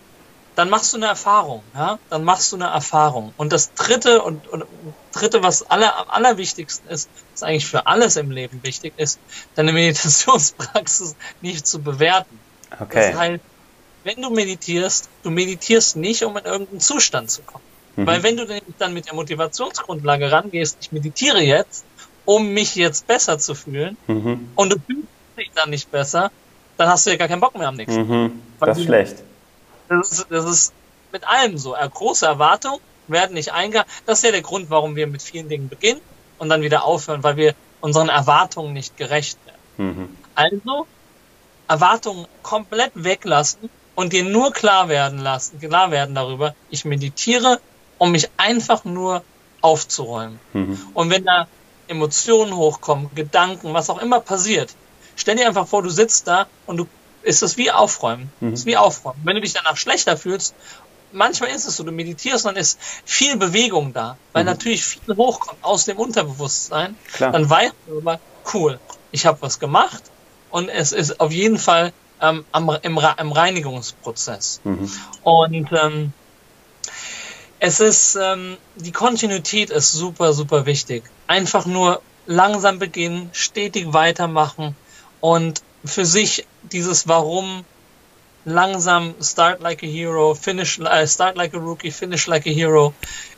dann 0.54 0.70
machst 0.70 0.92
du 0.92 0.98
eine 0.98 1.06
Erfahrung, 1.06 1.62
ja, 1.74 1.98
dann 2.10 2.22
machst 2.22 2.52
du 2.52 2.56
eine 2.56 2.66
Erfahrung. 2.66 3.34
Und 3.36 3.52
das 3.52 3.74
dritte 3.74 4.22
und, 4.22 4.46
und 4.48 4.64
dritte, 5.12 5.42
was 5.42 5.68
aller, 5.68 5.98
am 5.98 6.08
allerwichtigsten 6.10 6.88
ist, 6.88 7.08
was 7.32 7.42
eigentlich 7.42 7.66
für 7.66 7.86
alles 7.86 8.16
im 8.16 8.30
Leben 8.30 8.62
wichtig 8.62 8.94
ist, 8.96 9.18
deine 9.56 9.72
Meditationspraxis 9.72 11.16
nicht 11.40 11.66
zu 11.66 11.80
bewerten. 11.80 12.38
Okay. 12.78 13.10
Das 13.10 13.18
heißt, 13.18 13.40
wenn 14.04 14.22
du 14.22 14.30
meditierst, 14.30 15.08
du 15.22 15.30
meditierst 15.30 15.96
nicht, 15.96 16.22
um 16.22 16.36
in 16.36 16.44
irgendeinen 16.44 16.80
Zustand 16.80 17.30
zu 17.30 17.42
kommen. 17.42 17.64
Mhm. 17.96 18.06
Weil 18.06 18.22
wenn 18.22 18.36
du 18.36 18.46
dann 18.78 18.94
mit 18.94 19.06
der 19.06 19.14
Motivationsgrundlage 19.14 20.30
rangehst, 20.30 20.78
ich 20.80 20.92
meditiere 20.92 21.40
jetzt, 21.40 21.84
um 22.24 22.48
mich 22.52 22.74
jetzt 22.76 23.06
besser 23.06 23.38
zu 23.38 23.54
fühlen, 23.54 23.96
mhm. 24.06 24.50
und 24.54 24.72
du 24.72 24.76
fühlst 24.86 25.08
dich 25.36 25.50
dann 25.54 25.70
nicht 25.70 25.90
besser, 25.90 26.30
dann 26.76 26.88
hast 26.88 27.06
du 27.06 27.10
ja 27.10 27.16
gar 27.16 27.28
keinen 27.28 27.40
Bock 27.40 27.56
mehr 27.56 27.68
am 27.68 27.76
nächsten. 27.76 28.08
Mhm. 28.08 28.42
Das 28.60 28.78
ist 28.78 28.84
schlecht. 28.84 29.22
Das 29.88 30.10
ist, 30.10 30.26
das 30.30 30.44
ist 30.44 30.72
mit 31.12 31.26
allem 31.26 31.58
so. 31.58 31.74
Große 31.74 32.26
Erwartungen 32.26 32.80
werden 33.06 33.34
nicht 33.34 33.52
eingegangen. 33.52 33.88
Das 34.06 34.18
ist 34.18 34.24
ja 34.24 34.32
der 34.32 34.42
Grund, 34.42 34.70
warum 34.70 34.96
wir 34.96 35.06
mit 35.06 35.22
vielen 35.22 35.48
Dingen 35.48 35.68
beginnen 35.68 36.00
und 36.38 36.48
dann 36.48 36.62
wieder 36.62 36.84
aufhören, 36.84 37.22
weil 37.22 37.36
wir 37.36 37.54
unseren 37.80 38.08
Erwartungen 38.08 38.72
nicht 38.72 38.96
gerecht 38.96 39.38
werden. 39.46 39.60
Mhm. 39.76 40.16
Also 40.34 40.86
Erwartungen 41.68 42.26
komplett 42.42 42.92
weglassen 42.94 43.70
und 43.94 44.12
dir 44.12 44.24
nur 44.24 44.52
klar 44.52 44.88
werden 44.88 45.18
lassen, 45.18 45.60
klar 45.60 45.90
werden 45.90 46.14
darüber, 46.14 46.54
ich 46.70 46.84
meditiere, 46.84 47.60
um 47.98 48.12
mich 48.12 48.28
einfach 48.36 48.84
nur 48.84 49.22
aufzuräumen. 49.60 50.38
Mhm. 50.52 50.78
Und 50.94 51.10
wenn 51.10 51.24
da 51.24 51.48
Emotionen 51.88 52.56
hochkommen, 52.56 53.10
Gedanken, 53.14 53.72
was 53.72 53.90
auch 53.90 54.00
immer 54.00 54.20
passiert, 54.20 54.74
stell 55.16 55.36
dir 55.36 55.46
einfach 55.46 55.66
vor, 55.66 55.82
du 55.82 55.90
sitzt 55.90 56.26
da 56.26 56.46
und 56.66 56.76
du 56.78 56.86
ist 57.22 57.42
es 57.42 57.56
wie 57.56 57.70
aufräumen. 57.70 58.30
Mhm. 58.40 58.52
ist 58.52 58.66
wie 58.66 58.76
aufräumen. 58.76 59.20
Wenn 59.24 59.36
du 59.36 59.40
dich 59.40 59.54
danach 59.54 59.76
schlechter 59.76 60.16
fühlst, 60.16 60.54
manchmal 61.12 61.50
ist 61.50 61.66
es 61.66 61.76
so, 61.76 61.84
du 61.84 61.92
meditierst 61.92 62.44
und 62.46 62.56
ist 62.56 62.78
viel 63.04 63.36
Bewegung 63.36 63.92
da, 63.92 64.18
weil 64.32 64.44
mhm. 64.44 64.50
natürlich 64.50 64.84
viel 64.84 65.16
hochkommt 65.16 65.62
aus 65.64 65.86
dem 65.86 65.96
Unterbewusstsein. 65.96 66.96
Klar. 67.12 67.32
Dann 67.32 67.48
weißt 67.48 67.74
du 67.86 67.98
immer, 67.98 68.20
cool, 68.52 68.78
ich 69.10 69.24
habe 69.26 69.40
was 69.40 69.58
gemacht 69.58 70.02
und 70.50 70.68
es 70.68 70.92
ist 70.92 71.20
auf 71.20 71.32
jeden 71.32 71.58
Fall 71.58 71.92
ähm, 72.20 72.44
am, 72.52 72.70
im, 72.82 73.00
im 73.18 73.32
Reinigungsprozess. 73.32 74.60
Mhm. 74.64 74.90
Und 75.22 75.72
ähm, 75.72 76.12
es 77.58 77.80
ist, 77.80 78.16
ähm, 78.20 78.56
die 78.76 78.92
Kontinuität 78.92 79.70
ist 79.70 79.92
super, 79.92 80.32
super 80.32 80.66
wichtig. 80.66 81.04
Einfach 81.26 81.66
nur 81.66 82.02
langsam 82.26 82.78
beginnen, 82.78 83.30
stetig 83.32 83.92
weitermachen 83.92 84.76
und 85.20 85.62
für 85.84 86.06
sich 86.06 86.46
dieses 86.62 87.08
Warum 87.08 87.64
langsam 88.44 89.14
start 89.20 89.60
like 89.60 89.82
a 89.82 89.86
hero, 89.86 90.34
finish, 90.34 90.78
äh, 90.78 91.06
start 91.06 91.36
like 91.36 91.54
a 91.54 91.58
rookie, 91.58 91.90
finish 91.90 92.26
like 92.26 92.46
a 92.46 92.50
hero 92.50 92.94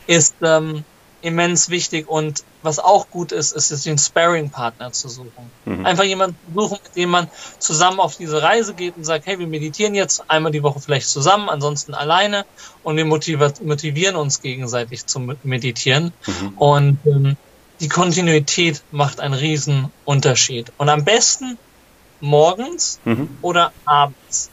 ist 0.07 0.35
ähm, 0.43 0.85
immens 1.23 1.71
wichtig 1.71 2.09
und 2.09 2.45
was 2.67 2.79
auch 2.79 3.11
gut 3.11 3.33
ist, 3.33 3.53
ist 3.53 3.71
es 3.71 3.85
den 3.85 3.97
Sparring-Partner 3.97 4.93
zu 4.93 5.09
suchen. 5.09 5.51
Mhm. 5.65 5.87
Einfach 5.87 6.05
jemanden 6.05 6.37
suchen, 6.55 6.79
mit 6.83 6.97
dem 6.97 7.11
man 7.11 7.31
zusammen 7.59 8.01
auf 8.01 8.17
diese 8.17 8.43
Reise 8.43 8.75
geht 8.75 8.97
und 8.97 9.05
sagt, 9.05 9.27
hey, 9.27 9.39
wir 9.39 9.47
meditieren 9.47 9.95
jetzt 9.95 10.25
einmal 10.29 10.53
die 10.53 10.63
Woche 10.63 10.81
vielleicht 10.81 11.09
zusammen, 11.09 11.49
ansonsten 11.49 11.95
alleine 11.95 12.45
und 12.83 12.97
wir 12.97 13.07
motivieren 13.07 14.17
uns 14.17 14.43
gegenseitig 14.43 15.07
zum 15.07 15.37
Meditieren. 15.43 16.13
Mhm. 16.27 16.49
Und 16.59 16.99
ähm, 17.07 17.37
die 17.81 17.89
Kontinuität 17.89 18.83
macht 18.91 19.21
einen 19.21 19.35
riesen 19.35 19.91
Unterschied. 20.05 20.73
Und 20.77 20.89
am 20.89 21.05
besten 21.05 21.59
morgens 22.21 23.01
mhm. 23.05 23.29
oder 23.43 23.73
abends. 23.85 24.51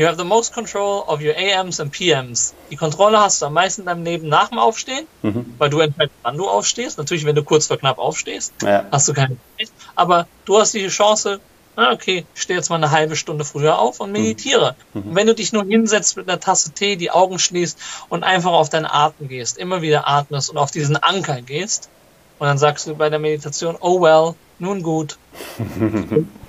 You 0.00 0.06
have 0.06 0.16
the 0.16 0.24
most 0.24 0.54
control 0.54 1.04
of 1.08 1.20
your 1.20 1.34
AMs 1.36 1.78
and 1.78 1.92
PMs. 1.92 2.54
Die 2.70 2.76
Kontrolle 2.76 3.20
hast 3.20 3.42
du 3.42 3.46
am 3.46 3.52
meisten 3.52 3.82
in 3.82 3.86
deinem 3.86 4.02
Leben 4.02 4.28
nach 4.30 4.48
dem 4.48 4.58
Aufstehen, 4.58 5.06
mhm. 5.20 5.54
weil 5.58 5.68
du 5.68 5.80
entscheidest, 5.80 6.16
wann 6.22 6.38
du 6.38 6.48
aufstehst. 6.48 6.96
Natürlich, 6.96 7.26
wenn 7.26 7.34
du 7.34 7.42
kurz 7.42 7.66
vor 7.66 7.76
knapp 7.76 7.98
aufstehst, 7.98 8.54
ja. 8.62 8.86
hast 8.90 9.08
du 9.08 9.12
keine 9.12 9.36
Zeit. 9.58 9.70
Aber 9.96 10.26
du 10.46 10.58
hast 10.58 10.72
die 10.72 10.88
Chance, 10.88 11.38
okay, 11.76 12.24
ich 12.34 12.40
stehe 12.40 12.58
jetzt 12.58 12.70
mal 12.70 12.76
eine 12.76 12.92
halbe 12.92 13.14
Stunde 13.14 13.44
früher 13.44 13.78
auf 13.78 14.00
und 14.00 14.10
meditiere. 14.10 14.74
Mhm. 14.94 15.02
Und 15.02 15.14
wenn 15.16 15.26
du 15.26 15.34
dich 15.34 15.52
nur 15.52 15.64
hinsetzt 15.64 16.16
mit 16.16 16.30
einer 16.30 16.40
Tasse 16.40 16.70
Tee, 16.70 16.96
die 16.96 17.10
Augen 17.10 17.38
schließt 17.38 17.78
und 18.08 18.24
einfach 18.24 18.52
auf 18.52 18.70
deinen 18.70 18.86
Atem 18.86 19.28
gehst, 19.28 19.58
immer 19.58 19.82
wieder 19.82 20.08
atmest 20.08 20.48
und 20.48 20.56
auf 20.56 20.70
diesen 20.70 20.96
Anker 20.96 21.42
gehst, 21.42 21.90
und 22.38 22.46
dann 22.46 22.56
sagst 22.56 22.86
du 22.86 22.94
bei 22.94 23.10
der 23.10 23.18
Meditation, 23.18 23.76
oh 23.78 24.00
well, 24.00 24.34
nun 24.58 24.82
gut. 24.82 25.18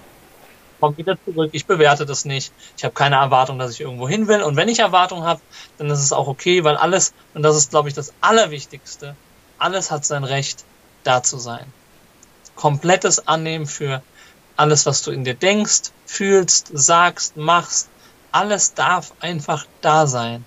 komm 0.82 0.98
wieder 0.98 1.18
zurück, 1.24 1.52
ich 1.54 1.66
bewerte 1.66 2.06
das 2.06 2.26
nicht, 2.26 2.52
ich 2.76 2.84
habe 2.84 2.94
keine 2.94 3.16
Erwartung, 3.16 3.60
dass 3.60 3.72
ich 3.72 3.82
irgendwo 3.82 4.10
hin 4.10 4.28
will 4.28 4.42
und 4.42 4.58
wenn 4.58 4.68
ich 4.68 4.80
Erwartung 4.80 5.24
habe, 5.24 5.40
dann 5.78 5.90
ist 5.90 6.00
es 6.00 6.12
auch 6.12 6.28
okay, 6.28 6.66
weil 6.66 6.76
alles, 6.76 7.14
und 7.34 7.44
das 7.44 7.56
ist 7.56 7.70
glaube 7.70 7.88
ich 7.88 7.94
das 7.94 8.14
Allerwichtigste, 8.20 9.16
alles 9.60 9.92
hat 9.92 10.04
sein 10.04 10.24
Recht, 10.24 10.66
da 11.04 11.24
zu 11.24 11.38
sein. 11.38 11.66
Komplettes 12.56 13.28
Annehmen 13.28 13.66
für 13.66 14.02
alles, 14.58 14.86
was 14.86 15.02
du 15.02 15.12
in 15.12 15.24
dir 15.24 15.36
denkst, 15.36 15.92
fühlst, 16.06 16.70
sagst, 16.74 17.38
machst, 17.38 17.90
alles 18.32 18.74
darf 18.74 19.14
einfach 19.20 19.66
da 19.82 20.08
sein. 20.08 20.46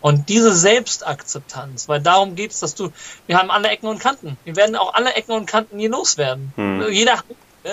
Und 0.00 0.28
diese 0.28 0.52
Selbstakzeptanz, 0.52 1.88
weil 1.88 2.00
darum 2.00 2.34
geht 2.34 2.50
es, 2.50 2.58
dass 2.58 2.74
du, 2.74 2.90
wir 3.28 3.38
haben 3.38 3.52
alle 3.52 3.68
Ecken 3.68 3.86
und 3.86 4.00
Kanten. 4.00 4.36
Wir 4.44 4.56
werden 4.56 4.74
auch 4.74 4.94
alle 4.94 5.14
Ecken 5.14 5.32
und 5.32 5.46
Kanten 5.46 5.76
nie 5.76 5.86
loswerden. 5.86 6.52
Hm. 6.56 6.90
Jeder. 6.90 7.22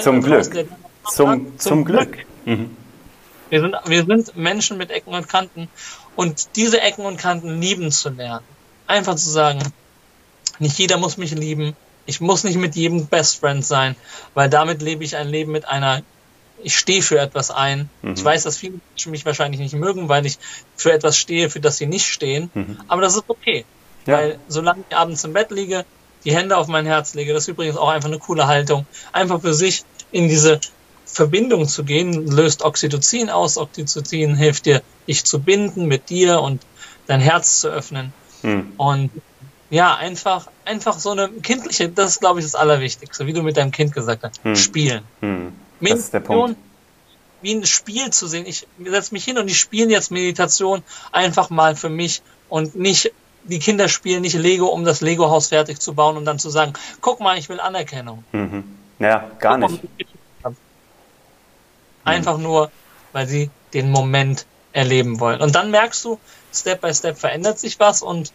Zum 0.02 0.22
Glück. 0.22 0.44
Zum, 0.44 0.68
zum, 1.08 1.58
zum 1.60 1.86
Glück. 1.86 2.14
Glück. 2.14 2.26
Mhm. 2.46 2.78
Wir, 3.50 3.62
sind, 3.62 3.76
wir 3.86 4.06
sind 4.06 4.36
Menschen 4.36 4.78
mit 4.78 4.92
Ecken 4.92 5.14
und 5.14 5.28
Kanten 5.28 5.70
und 6.16 6.56
diese 6.56 6.82
Ecken 6.82 7.06
und 7.06 7.18
Kanten 7.18 7.62
lieben 7.62 7.92
zu 7.92 8.10
lernen. 8.10 8.46
Einfach 8.88 9.16
zu 9.16 9.30
sagen, 9.30 9.60
nicht 10.60 10.78
jeder 10.78 10.98
muss 10.98 11.18
mich 11.18 11.32
lieben, 11.32 11.76
ich 12.06 12.22
muss 12.22 12.44
nicht 12.44 12.58
mit 12.58 12.76
jedem 12.76 13.08
Best 13.08 13.40
Friend 13.40 13.64
sein, 13.64 13.96
weil 14.34 14.50
damit 14.50 14.82
lebe 14.82 15.04
ich 15.04 15.16
ein 15.16 15.28
Leben 15.28 15.52
mit 15.52 15.68
einer, 15.68 16.02
ich 16.64 16.76
stehe 16.76 17.02
für 17.02 17.20
etwas 17.20 17.52
ein. 17.52 17.90
Mhm. 18.02 18.14
Ich 18.14 18.24
weiß, 18.24 18.44
dass 18.44 18.58
viele 18.58 18.80
Menschen 18.90 19.12
mich 19.12 19.26
wahrscheinlich 19.26 19.62
nicht 19.62 19.76
mögen, 19.76 20.10
weil 20.10 20.26
ich 20.26 20.38
für 20.76 20.92
etwas 20.92 21.18
stehe, 21.18 21.50
für 21.50 21.60
das 21.60 21.78
sie 21.78 21.86
nicht 21.86 22.08
stehen, 22.08 22.50
mhm. 22.54 22.80
aber 22.88 23.02
das 23.02 23.16
ist 23.16 23.26
okay. 23.28 23.66
Ja. 24.06 24.18
Weil 24.18 24.40
solange 24.48 24.84
ich 24.90 24.96
abends 24.96 25.24
im 25.24 25.34
Bett 25.34 25.52
liege, 25.52 25.86
die 26.26 26.36
Hände 26.36 26.58
auf 26.58 26.68
mein 26.68 26.86
Herz 26.86 27.14
lege, 27.14 27.34
das 27.34 27.44
ist 27.44 27.50
übrigens 27.50 27.78
auch 27.78 27.90
einfach 27.90 28.10
eine 28.10 28.20
coole 28.20 28.48
Haltung, 28.48 28.86
einfach 29.14 29.42
für 29.42 29.54
sich 29.54 29.84
in 30.12 30.28
diese 30.28 30.60
Verbindung 31.12 31.68
zu 31.68 31.84
gehen, 31.84 32.28
löst 32.28 32.64
Oxytocin 32.64 33.30
aus. 33.30 33.58
Oxytocin 33.58 34.36
hilft 34.36 34.66
dir, 34.66 34.82
dich 35.08 35.26
zu 35.26 35.40
binden 35.40 35.86
mit 35.88 36.10
dir 36.10 36.42
und 36.42 36.62
dein 37.08 37.20
Herz 37.20 37.62
zu 37.62 37.70
öffnen. 37.70 38.14
Hm. 38.42 38.74
Und 38.78 39.10
ja, 39.70 39.96
einfach, 39.96 40.48
einfach 40.66 40.98
so 41.00 41.12
eine 41.12 41.30
kindliche, 41.30 41.90
das 41.90 42.12
ist, 42.12 42.20
glaube 42.20 42.40
ich, 42.40 42.46
das 42.46 42.56
Allerwichtigste, 42.56 43.28
wie 43.28 43.34
du 43.34 43.44
mit 43.44 43.58
deinem 43.58 43.72
Kind 43.72 43.94
gesagt 43.94 44.24
hast, 44.24 44.44
hm. 44.44 44.56
spielen. 44.56 45.04
Hm. 45.22 45.54
Das 45.82 46.00
ist 46.00 46.14
der 46.14 46.20
Punkt. 46.22 46.58
Wie 47.42 47.54
ein 47.54 47.66
Spiel 47.66 48.10
zu 48.10 48.28
sehen. 48.28 48.46
Ich 48.46 48.68
setze 48.84 49.14
mich 49.14 49.24
hin 49.24 49.38
und 49.38 49.48
ich 49.48 49.60
spiele 49.60 49.90
jetzt 49.90 50.12
Meditation 50.12 50.84
einfach 51.12 51.50
mal 51.50 51.76
für 51.76 51.90
mich 51.90 52.22
und 52.50 52.76
nicht 52.76 53.14
die 53.44 53.60
Kinder 53.60 53.88
spielen 53.88 54.22
nicht 54.22 54.36
Lego, 54.36 54.68
um 54.68 54.84
das 54.84 55.02
Lego-Haus 55.02 55.48
fertig 55.48 55.80
zu 55.80 55.94
bauen 55.94 56.18
und 56.18 56.26
dann 56.26 56.40
zu 56.40 56.50
sagen, 56.50 56.74
guck 57.02 57.20
mal, 57.20 57.38
ich 57.38 57.50
will 57.50 57.60
Anerkennung. 57.60 58.24
Mhm. 58.32 58.64
Ja, 59.00 59.32
gar 59.40 59.58
nicht. 59.58 59.82
Einfach 62.04 62.38
nur, 62.38 62.72
weil 63.12 63.28
sie 63.28 63.50
den 63.74 63.92
Moment 63.92 64.46
erleben 64.74 65.20
wollen. 65.20 65.42
Und 65.42 65.56
dann 65.56 65.72
merkst 65.72 66.04
du, 66.06 66.20
Step 66.54 66.82
by 66.82 66.94
Step 66.94 67.18
verändert 67.18 67.60
sich 67.60 67.80
was 67.80 68.02
und 68.02 68.32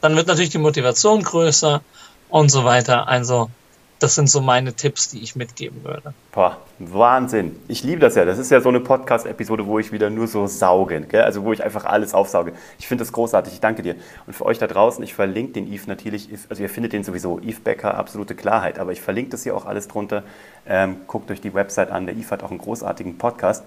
dann 0.00 0.16
wird 0.16 0.26
natürlich 0.26 0.50
die 0.50 0.58
Motivation 0.58 1.22
größer 1.22 1.82
und 2.28 2.50
so 2.50 2.64
weiter. 2.64 3.08
Also 3.08 3.50
das 3.98 4.14
sind 4.14 4.30
so 4.30 4.40
meine 4.40 4.72
Tipps, 4.72 5.08
die 5.08 5.22
ich 5.22 5.34
mitgeben 5.34 5.82
würde. 5.84 6.14
Boah, 6.32 6.58
Wahnsinn. 6.78 7.56
Ich 7.66 7.82
liebe 7.82 8.00
das 8.00 8.14
ja. 8.14 8.24
Das 8.24 8.38
ist 8.38 8.50
ja 8.50 8.60
so 8.60 8.68
eine 8.68 8.80
Podcast-Episode, 8.80 9.66
wo 9.66 9.78
ich 9.78 9.90
wieder 9.90 10.08
nur 10.08 10.28
so 10.28 10.46
sauge. 10.46 11.00
Gell? 11.00 11.22
Also 11.22 11.44
wo 11.44 11.52
ich 11.52 11.64
einfach 11.64 11.84
alles 11.84 12.14
aufsauge. 12.14 12.52
Ich 12.78 12.86
finde 12.86 13.02
das 13.02 13.12
großartig. 13.12 13.54
Ich 13.54 13.60
danke 13.60 13.82
dir. 13.82 13.96
Und 14.26 14.34
für 14.34 14.46
euch 14.46 14.58
da 14.58 14.68
draußen, 14.68 15.02
ich 15.02 15.14
verlinke 15.14 15.54
den 15.54 15.72
Eve 15.72 15.84
natürlich. 15.86 16.28
Also 16.48 16.62
ihr 16.62 16.70
findet 16.70 16.92
den 16.92 17.02
sowieso. 17.02 17.40
Eve 17.40 17.60
Becker, 17.60 17.96
absolute 17.96 18.36
Klarheit. 18.36 18.78
Aber 18.78 18.92
ich 18.92 19.00
verlinke 19.00 19.30
das 19.30 19.42
hier 19.42 19.56
auch 19.56 19.66
alles 19.66 19.88
drunter. 19.88 20.22
Ähm, 20.66 20.98
guckt 21.08 21.30
euch 21.30 21.40
die 21.40 21.54
Website 21.54 21.90
an. 21.90 22.06
Der 22.06 22.14
Eve 22.14 22.30
hat 22.30 22.42
auch 22.44 22.50
einen 22.50 22.60
großartigen 22.60 23.18
Podcast. 23.18 23.64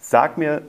Sag 0.00 0.38
mir 0.38 0.62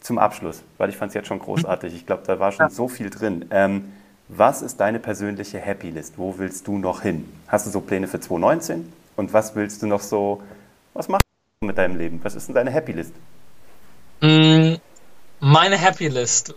zum 0.00 0.18
Abschluss, 0.18 0.62
weil 0.78 0.88
ich 0.88 0.96
fand 0.96 1.10
es 1.10 1.14
jetzt 1.14 1.26
schon 1.26 1.40
großartig. 1.40 1.94
Ich 1.94 2.06
glaube, 2.06 2.22
da 2.26 2.38
war 2.38 2.52
schon 2.52 2.66
ja. 2.66 2.70
so 2.70 2.88
viel 2.88 3.10
drin. 3.10 3.46
Ähm, 3.50 3.92
was 4.28 4.62
ist 4.62 4.78
deine 4.78 4.98
persönliche 4.98 5.58
Happy 5.58 5.90
List? 5.90 6.14
Wo 6.16 6.38
willst 6.38 6.66
du 6.66 6.78
noch 6.78 7.02
hin? 7.02 7.30
Hast 7.46 7.66
du 7.66 7.70
so 7.70 7.80
Pläne 7.80 8.06
für 8.06 8.20
2019? 8.20 8.92
Und 9.16 9.32
was 9.32 9.54
willst 9.54 9.82
du 9.82 9.86
noch 9.86 10.00
so, 10.00 10.42
was 10.94 11.08
machst 11.08 11.24
du 11.60 11.66
mit 11.66 11.78
deinem 11.78 11.96
Leben? 11.96 12.20
Was 12.22 12.34
ist 12.34 12.46
denn 12.46 12.54
deine 12.54 12.70
Happy 12.70 12.92
List? 12.92 13.12
Mm, 14.20 14.74
meine 15.40 15.76
Happy 15.76 16.08
List. 16.08 16.54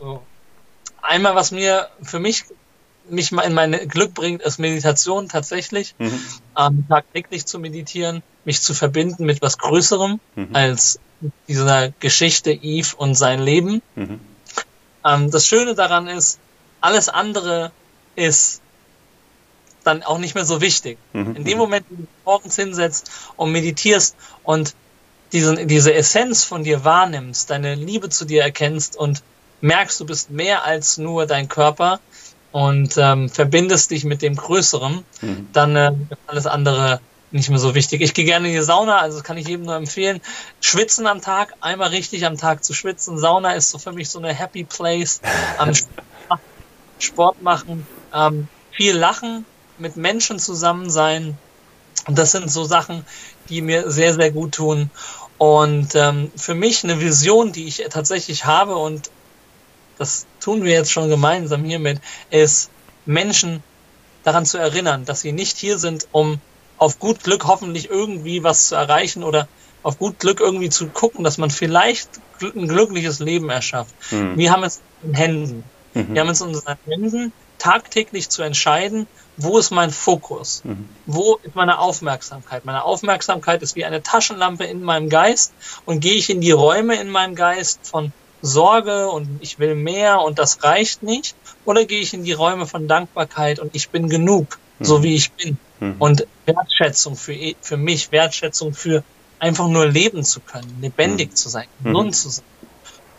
Einmal, 1.01 1.35
was 1.35 1.51
mir 1.51 1.87
für 2.03 2.19
mich 2.19 2.45
mich 3.09 3.31
in 3.31 3.53
mein 3.53 3.71
Glück 3.87 4.13
bringt, 4.13 4.41
ist 4.41 4.59
Meditation 4.59 5.27
tatsächlich. 5.27 5.95
Mhm. 5.97 6.19
Ähm, 6.57 6.85
tagtäglich 6.87 7.45
zu 7.45 7.59
meditieren, 7.59 8.21
mich 8.45 8.61
zu 8.61 8.73
verbinden 8.73 9.25
mit 9.25 9.41
was 9.41 9.57
Größerem 9.57 10.19
mhm. 10.35 10.49
als 10.53 10.99
dieser 11.47 11.89
Geschichte 11.99 12.51
Eve 12.51 12.95
und 12.97 13.15
sein 13.15 13.41
Leben. 13.41 13.81
Mhm. 13.95 14.19
Ähm, 15.05 15.31
das 15.31 15.47
Schöne 15.47 15.75
daran 15.75 16.07
ist, 16.07 16.39
alles 16.81 17.09
andere 17.09 17.71
ist 18.15 18.61
dann 19.83 20.03
auch 20.03 20.17
nicht 20.17 20.35
mehr 20.35 20.45
so 20.45 20.61
wichtig. 20.61 20.97
Mhm. 21.13 21.35
In 21.35 21.43
dem 21.43 21.57
Moment, 21.57 21.85
wo 21.89 21.95
du 21.95 22.07
morgens 22.25 22.55
hinsetzt 22.55 23.11
und 23.35 23.51
meditierst 23.51 24.15
und 24.43 24.75
diesen, 25.31 25.67
diese 25.67 25.93
Essenz 25.93 26.43
von 26.43 26.63
dir 26.63 26.83
wahrnimmst, 26.83 27.49
deine 27.49 27.75
Liebe 27.75 28.09
zu 28.09 28.25
dir 28.25 28.43
erkennst 28.43 28.95
und 28.95 29.23
merkst, 29.61 29.99
du 29.99 30.05
bist 30.05 30.29
mehr 30.29 30.65
als 30.65 30.97
nur 30.97 31.25
dein 31.25 31.47
Körper 31.47 31.99
und 32.51 32.95
ähm, 32.97 33.29
verbindest 33.29 33.91
dich 33.91 34.03
mit 34.03 34.21
dem 34.21 34.35
Größeren, 34.35 35.05
mhm. 35.21 35.47
dann 35.53 35.75
äh, 35.75 35.91
ist 36.09 36.19
alles 36.27 36.47
andere 36.47 36.99
nicht 37.31 37.49
mehr 37.49 37.59
so 37.59 37.75
wichtig. 37.75 38.01
Ich 38.01 38.13
gehe 38.13 38.25
gerne 38.25 38.49
in 38.49 38.53
die 38.53 38.61
Sauna, 38.61 38.97
also 38.97 39.17
das 39.17 39.23
kann 39.23 39.37
ich 39.37 39.47
jedem 39.47 39.65
nur 39.65 39.75
empfehlen. 39.75 40.19
Schwitzen 40.59 41.07
am 41.07 41.21
Tag, 41.21 41.53
einmal 41.61 41.89
richtig 41.89 42.25
am 42.25 42.37
Tag 42.37 42.63
zu 42.65 42.73
schwitzen. 42.73 43.17
Sauna 43.17 43.53
ist 43.53 43.69
so 43.69 43.77
für 43.77 43.93
mich 43.93 44.09
so 44.09 44.19
eine 44.19 44.33
Happy 44.33 44.65
Place. 44.65 45.21
Am 45.57 45.71
Sport 47.03 47.41
machen, 47.41 47.85
ähm, 48.13 48.47
viel 48.71 48.95
lachen, 48.95 49.45
mit 49.77 49.97
Menschen 49.97 50.39
zusammen 50.39 50.89
sein. 50.89 51.37
Und 52.07 52.17
das 52.17 52.31
sind 52.31 52.49
so 52.51 52.63
Sachen, 52.63 53.05
die 53.49 53.61
mir 53.61 53.91
sehr, 53.91 54.13
sehr 54.13 54.31
gut 54.31 54.53
tun. 54.53 54.89
Und 55.37 55.95
ähm, 55.95 56.31
für 56.35 56.53
mich 56.53 56.83
eine 56.83 56.99
Vision, 57.01 57.51
die 57.51 57.67
ich 57.67 57.83
tatsächlich 57.89 58.45
habe, 58.45 58.75
und 58.75 59.09
das 59.97 60.25
tun 60.39 60.63
wir 60.63 60.71
jetzt 60.71 60.91
schon 60.91 61.09
gemeinsam 61.09 61.63
hiermit, 61.63 61.99
ist 62.29 62.69
Menschen 63.05 63.63
daran 64.23 64.45
zu 64.45 64.57
erinnern, 64.57 65.05
dass 65.05 65.21
sie 65.21 65.31
nicht 65.31 65.57
hier 65.57 65.77
sind, 65.79 66.07
um 66.11 66.39
auf 66.77 66.99
gut 66.99 67.23
Glück 67.23 67.45
hoffentlich 67.45 67.89
irgendwie 67.89 68.43
was 68.43 68.69
zu 68.69 68.75
erreichen 68.75 69.23
oder 69.23 69.47
auf 69.83 69.97
gut 69.97 70.19
Glück 70.19 70.39
irgendwie 70.39 70.69
zu 70.69 70.87
gucken, 70.87 71.23
dass 71.23 71.37
man 71.37 71.49
vielleicht 71.49 72.09
ein 72.41 72.67
glückliches 72.67 73.19
Leben 73.19 73.49
erschafft. 73.49 73.93
Mhm. 74.11 74.37
Wir 74.37 74.51
haben 74.51 74.63
es 74.63 74.81
in 75.03 75.13
Händen. 75.13 75.63
Mhm. 75.93 76.13
Wir 76.13 76.21
haben 76.21 76.29
es 76.29 76.41
in 76.41 76.47
unseren 76.47 76.77
Händen, 76.85 77.33
tagtäglich 77.57 78.29
zu 78.29 78.41
entscheiden, 78.41 79.07
wo 79.37 79.57
ist 79.57 79.71
mein 79.71 79.91
Fokus? 79.91 80.63
Mhm. 80.63 80.89
Wo 81.05 81.39
ist 81.43 81.55
meine 81.55 81.79
Aufmerksamkeit? 81.79 82.65
Meine 82.65 82.83
Aufmerksamkeit 82.83 83.61
ist 83.61 83.75
wie 83.75 83.85
eine 83.85 84.03
Taschenlampe 84.03 84.65
in 84.65 84.83
meinem 84.83 85.09
Geist 85.09 85.53
und 85.85 85.99
gehe 85.99 86.15
ich 86.15 86.29
in 86.29 86.41
die 86.41 86.51
Räume 86.51 86.99
in 86.99 87.09
meinem 87.09 87.35
Geist 87.35 87.79
von 87.83 88.11
Sorge 88.41 89.09
und 89.09 89.39
ich 89.41 89.59
will 89.59 89.75
mehr 89.75 90.21
und 90.21 90.39
das 90.39 90.63
reicht 90.63 91.03
nicht? 91.03 91.35
Oder 91.65 91.85
gehe 91.85 92.01
ich 92.01 92.13
in 92.13 92.23
die 92.23 92.33
Räume 92.33 92.65
von 92.65 92.87
Dankbarkeit 92.87 93.59
und 93.59 93.75
ich 93.75 93.89
bin 93.89 94.09
genug, 94.09 94.59
mhm. 94.79 94.85
so 94.85 95.03
wie 95.03 95.15
ich 95.15 95.31
bin? 95.31 95.57
Mhm. 95.79 95.95
Und 95.99 96.27
Wertschätzung 96.45 97.15
für, 97.15 97.35
für 97.61 97.77
mich, 97.77 98.11
Wertschätzung 98.11 98.73
für 98.73 99.03
einfach 99.39 99.67
nur 99.67 99.87
leben 99.87 100.23
zu 100.23 100.39
können, 100.39 100.77
lebendig 100.81 101.31
mhm. 101.31 101.35
zu 101.35 101.49
sein, 101.49 101.67
gesund 101.83 102.07
mhm. 102.07 102.13
zu 102.13 102.29
sein. 102.29 102.45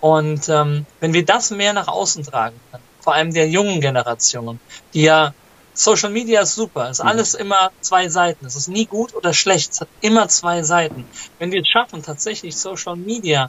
Und 0.02 0.48
ähm, 0.48 0.84
wenn 0.98 1.12
wir 1.12 1.24
das 1.24 1.52
mehr 1.52 1.72
nach 1.72 1.86
außen 1.86 2.24
tragen 2.24 2.58
können, 2.72 2.82
vor 3.00 3.14
allem 3.14 3.32
der 3.32 3.48
jungen 3.48 3.80
Generation, 3.80 4.58
die 4.94 5.02
ja 5.02 5.32
Social 5.74 6.10
Media 6.10 6.42
ist 6.42 6.56
super, 6.56 6.90
ist 6.90 7.00
mhm. 7.00 7.08
alles 7.08 7.34
immer 7.34 7.70
zwei 7.80 8.08
Seiten. 8.08 8.44
Es 8.44 8.56
ist 8.56 8.66
nie 8.66 8.86
gut 8.86 9.14
oder 9.14 9.32
schlecht, 9.32 9.70
es 9.70 9.80
hat 9.80 9.86
immer 10.00 10.26
zwei 10.26 10.64
Seiten. 10.64 11.04
Wenn 11.38 11.52
wir 11.52 11.60
es 11.60 11.68
schaffen, 11.68 12.02
tatsächlich 12.02 12.56
Social 12.56 12.96
Media 12.96 13.48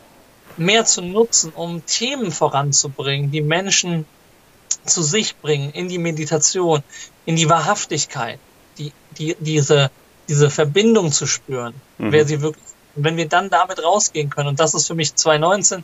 mehr 0.56 0.86
zu 0.86 1.02
nutzen, 1.02 1.52
um 1.56 1.84
Themen 1.88 2.32
voranzubringen, 2.32 3.32
die 3.32 3.42
Menschen 3.42 4.06
zu 4.86 5.02
sich 5.02 5.36
bringen, 5.38 5.72
in 5.72 5.88
die 5.90 5.98
Meditation, 5.98 6.84
in 7.26 7.36
die 7.36 7.50
Wahrhaftigkeit, 7.50 8.38
die, 8.78 8.92
die, 9.18 9.36
diese, 9.40 9.90
diese 10.30 10.52
Verbindung 10.52 11.12
zu 11.12 11.26
spüren, 11.26 11.74
mhm. 11.98 12.12
wer 12.12 12.28
sie 12.28 12.42
wirklich 12.42 12.64
wenn 12.96 13.18
wir 13.18 13.28
dann 13.28 13.50
damit 13.50 13.84
rausgehen 13.84 14.30
können, 14.30 14.50
und 14.50 14.60
das 14.60 14.74
ist 14.74 14.88
für 14.88 14.96
mich 14.96 15.16
2019, 15.16 15.84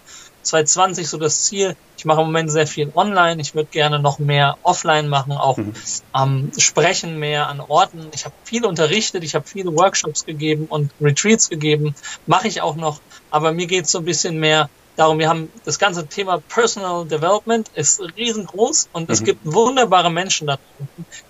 2020 0.50 1.08
so 1.08 1.18
das 1.18 1.46
Ziel, 1.46 1.76
ich 1.98 2.06
mache 2.06 2.22
im 2.22 2.28
Moment 2.28 2.52
sehr 2.52 2.68
viel 2.68 2.92
online, 2.96 3.42
ich 3.42 3.56
würde 3.56 3.70
gerne 3.72 4.00
noch 4.00 4.20
mehr 4.20 4.58
offline 4.64 5.08
machen, 5.10 5.34
auch 5.34 5.58
mhm. 5.58 5.74
ähm, 6.16 6.52
sprechen 6.58 7.18
mehr 7.20 7.48
an 7.48 7.60
Orten. 7.60 8.08
Ich 8.14 8.26
habe 8.26 8.36
viel 8.44 8.66
unterrichtet, 8.66 9.24
ich 9.24 9.36
habe 9.36 9.48
viele 9.48 9.76
Workshops 9.76 10.26
gegeben 10.26 10.66
und 10.70 10.92
Retreats 11.02 11.50
gegeben, 11.50 11.96
mache 12.26 12.48
ich 12.48 12.62
auch 12.62 12.76
noch, 12.76 13.00
aber 13.32 13.52
mir 13.52 13.68
geht 13.68 13.86
es 13.86 13.92
so 13.92 14.00
ein 14.00 14.06
bisschen 14.06 14.40
mehr 14.40 14.70
darum, 15.00 15.18
wir 15.18 15.30
haben 15.30 15.50
das 15.64 15.80
ganze 15.80 16.08
Thema 16.08 16.40
Personal 16.40 17.06
Development 17.06 17.70
ist 17.74 18.02
riesengroß 18.18 18.90
und 18.92 19.08
mhm. 19.08 19.14
es 19.14 19.24
gibt 19.24 19.40
wunderbare 19.46 20.12
Menschen 20.12 20.48
da 20.48 20.60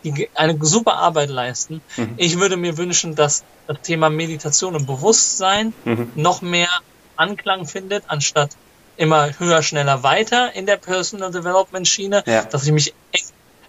die 0.04 0.30
eine 0.34 0.58
super 0.62 0.96
Arbeit 0.96 1.30
leisten. 1.30 1.82
Mhm. 1.96 2.16
Ich 2.18 2.40
würde 2.40 2.58
mir 2.58 2.78
wünschen, 2.78 3.16
dass 3.16 3.44
das 3.68 3.82
Thema 3.82 4.10
Meditation 4.10 4.76
und 4.76 4.88
Bewusstsein 4.88 5.74
mhm. 5.86 6.12
noch 6.16 6.42
mehr 6.42 6.70
Anklang 7.16 7.66
findet, 7.66 8.06
anstatt 8.08 8.52
immer 9.00 9.32
höher, 9.40 9.64
schneller, 9.64 10.04
weiter 10.04 10.54
in 10.54 10.66
der 10.66 10.76
Personal 10.76 11.32
Development 11.32 11.88
Schiene, 11.88 12.22
ja. 12.28 12.44
dass 12.44 12.66
ich 12.66 12.74
mich, 12.74 12.94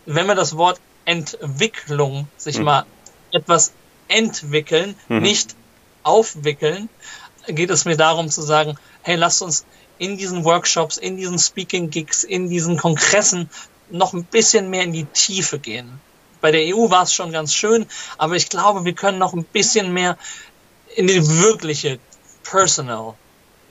wenn 0.04 0.26
wir 0.26 0.34
das 0.34 0.56
Wort 0.56 0.80
Entwicklung 1.04 2.26
sich 2.36 2.58
mhm. 2.58 2.64
mal 2.64 2.86
etwas 3.30 3.72
entwickeln, 4.08 4.96
mhm. 5.08 5.20
nicht 5.20 5.54
aufwickeln, 6.02 6.88
geht 7.46 7.70
es 7.70 7.84
mir 7.84 7.96
darum 7.96 8.28
zu 8.28 8.42
sagen, 8.42 8.76
hey, 9.02 9.14
lasst 9.14 9.40
uns 9.40 9.64
in 9.98 10.16
diesen 10.16 10.44
Workshops, 10.44 10.96
in 10.96 11.16
diesen 11.16 11.38
Speaking-Gigs, 11.38 12.24
in 12.24 12.48
diesen 12.48 12.76
Kongressen 12.76 13.48
noch 13.88 14.12
ein 14.14 14.24
bisschen 14.24 14.68
mehr 14.68 14.82
in 14.82 14.92
die 14.92 15.04
Tiefe 15.04 15.60
gehen. 15.60 16.00
Bei 16.40 16.50
der 16.50 16.74
EU 16.74 16.90
war 16.90 17.04
es 17.04 17.14
schon 17.14 17.30
ganz 17.30 17.54
schön, 17.54 17.86
aber 18.18 18.34
ich 18.34 18.48
glaube, 18.48 18.84
wir 18.84 18.94
können 18.94 19.18
noch 19.18 19.32
ein 19.32 19.44
bisschen 19.44 19.92
mehr 19.92 20.18
in 20.96 21.06
die 21.06 21.24
wirkliche 21.24 22.00
Personal 22.42 23.14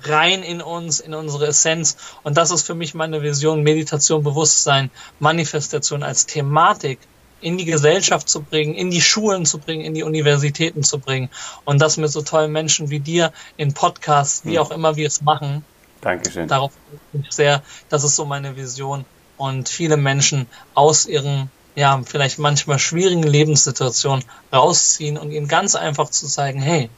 rein 0.03 0.43
in 0.43 0.61
uns, 0.61 0.99
in 0.99 1.13
unsere 1.13 1.47
Essenz. 1.47 1.97
Und 2.23 2.37
das 2.37 2.51
ist 2.51 2.63
für 2.63 2.75
mich 2.75 2.93
meine 2.93 3.21
Vision, 3.21 3.63
Meditation, 3.63 4.23
Bewusstsein, 4.23 4.91
Manifestation 5.19 6.03
als 6.03 6.25
Thematik 6.25 6.99
in 7.41 7.57
die 7.57 7.65
Gesellschaft 7.65 8.27
zu 8.27 8.41
bringen, 8.41 8.75
in 8.75 8.91
die 8.91 9.01
Schulen 9.01 9.45
zu 9.45 9.59
bringen, 9.59 9.85
in 9.85 9.93
die 9.93 10.03
Universitäten 10.03 10.83
zu 10.83 10.99
bringen. 10.99 11.29
Und 11.63 11.81
das 11.81 11.97
mit 11.97 12.11
so 12.11 12.21
tollen 12.21 12.51
Menschen 12.51 12.89
wie 12.89 12.99
dir 12.99 13.31
in 13.55 13.73
Podcasts, 13.73 14.45
wie 14.45 14.57
hm. 14.57 14.63
auch 14.63 14.71
immer 14.71 14.97
wir 14.97 15.07
es 15.07 15.21
machen, 15.21 15.63
Dankeschön. 16.01 16.47
Darauf 16.47 16.71
bin 17.11 17.23
ich 17.23 17.31
sehr, 17.31 17.61
das 17.89 18.03
ist 18.03 18.15
so 18.15 18.25
meine 18.25 18.55
Vision. 18.55 19.05
Und 19.37 19.69
viele 19.69 19.97
Menschen 19.97 20.47
aus 20.73 21.05
ihren, 21.05 21.49
ja, 21.75 22.01
vielleicht 22.05 22.39
manchmal 22.39 22.79
schwierigen 22.79 23.23
Lebenssituationen 23.23 24.25
rausziehen 24.51 25.17
und 25.17 25.31
ihnen 25.31 25.47
ganz 25.47 25.75
einfach 25.75 26.09
zu 26.09 26.27
zeigen, 26.27 26.61
hey, 26.61 26.89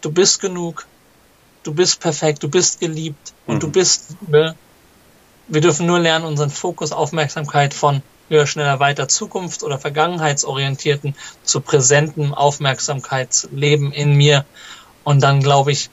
du 0.00 0.12
bist 0.12 0.40
genug, 0.40 0.86
du 1.62 1.74
bist 1.74 2.00
perfekt, 2.00 2.42
du 2.42 2.48
bist 2.48 2.80
geliebt 2.80 3.32
und 3.46 3.56
mhm. 3.56 3.60
du 3.60 3.70
bist 3.70 4.16
Liebe. 4.20 4.54
Wir 5.48 5.60
dürfen 5.60 5.86
nur 5.86 5.98
lernen, 5.98 6.24
unseren 6.24 6.50
Fokus, 6.50 6.92
Aufmerksamkeit 6.92 7.74
von 7.74 8.02
höher, 8.28 8.46
schneller, 8.46 8.80
weiter 8.80 9.08
Zukunft 9.08 9.62
oder 9.62 9.78
vergangenheitsorientierten 9.78 11.14
zu 11.42 11.60
präsentem 11.60 12.32
Aufmerksamkeitsleben 12.32 13.92
in 13.92 14.14
mir 14.14 14.44
Und 15.04 15.22
dann, 15.22 15.40
glaube 15.40 15.72
ich, 15.72 15.90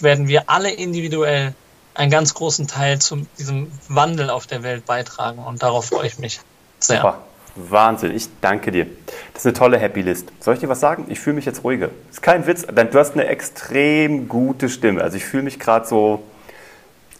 werden 0.00 0.28
wir 0.28 0.48
alle 0.48 0.70
individuell 0.70 1.54
einen 1.94 2.10
ganz 2.10 2.34
großen 2.34 2.68
Teil 2.68 3.00
zu 3.00 3.26
diesem 3.38 3.70
Wandel 3.88 4.30
auf 4.30 4.46
der 4.46 4.62
Welt 4.62 4.86
beitragen. 4.86 5.38
Und 5.40 5.62
darauf 5.62 5.86
freue 5.86 6.06
ich 6.06 6.18
mich 6.18 6.40
sehr. 6.78 7.00
Boah, 7.00 7.24
Wahnsinn, 7.56 8.14
ich 8.14 8.28
danke 8.40 8.70
dir. 8.70 8.86
Das 9.32 9.42
ist 9.42 9.46
eine 9.46 9.54
tolle 9.54 9.78
Happy 9.78 10.02
List. 10.02 10.32
Soll 10.40 10.54
ich 10.54 10.60
dir 10.60 10.68
was 10.68 10.80
sagen? 10.80 11.06
Ich 11.08 11.20
fühle 11.20 11.36
mich 11.36 11.44
jetzt 11.44 11.64
ruhiger. 11.64 11.90
Ist 12.10 12.22
kein 12.22 12.46
Witz, 12.46 12.66
du 12.66 12.98
hast 12.98 13.14
eine 13.14 13.26
extrem 13.26 14.28
gute 14.28 14.68
Stimme. 14.68 15.02
Also 15.02 15.16
ich 15.16 15.24
fühle 15.24 15.42
mich 15.42 15.58
gerade 15.58 15.86
so, 15.86 16.22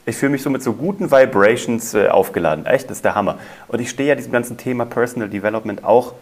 ich 0.07 0.17
fühle 0.17 0.31
mich 0.31 0.43
so 0.43 0.51
mit 0.51 0.63
so 0.63 0.73
guten 0.73 1.11
Vibrations 1.11 1.95
äh, 1.95 2.09
aufgeladen. 2.09 2.67
Echt, 2.67 2.91
das 2.91 2.99
ist 2.99 3.05
der 3.05 3.15
Hammer. 3.15 3.39
Und 3.69 3.81
ich 3.81 3.91
stehe 3.91 4.09
ja 4.09 4.15
diesem 4.15 4.33
ganzen 4.33 4.57
Thema 4.57 4.87
Personal 4.87 5.29
Development 5.29 5.85
auch 5.85 6.15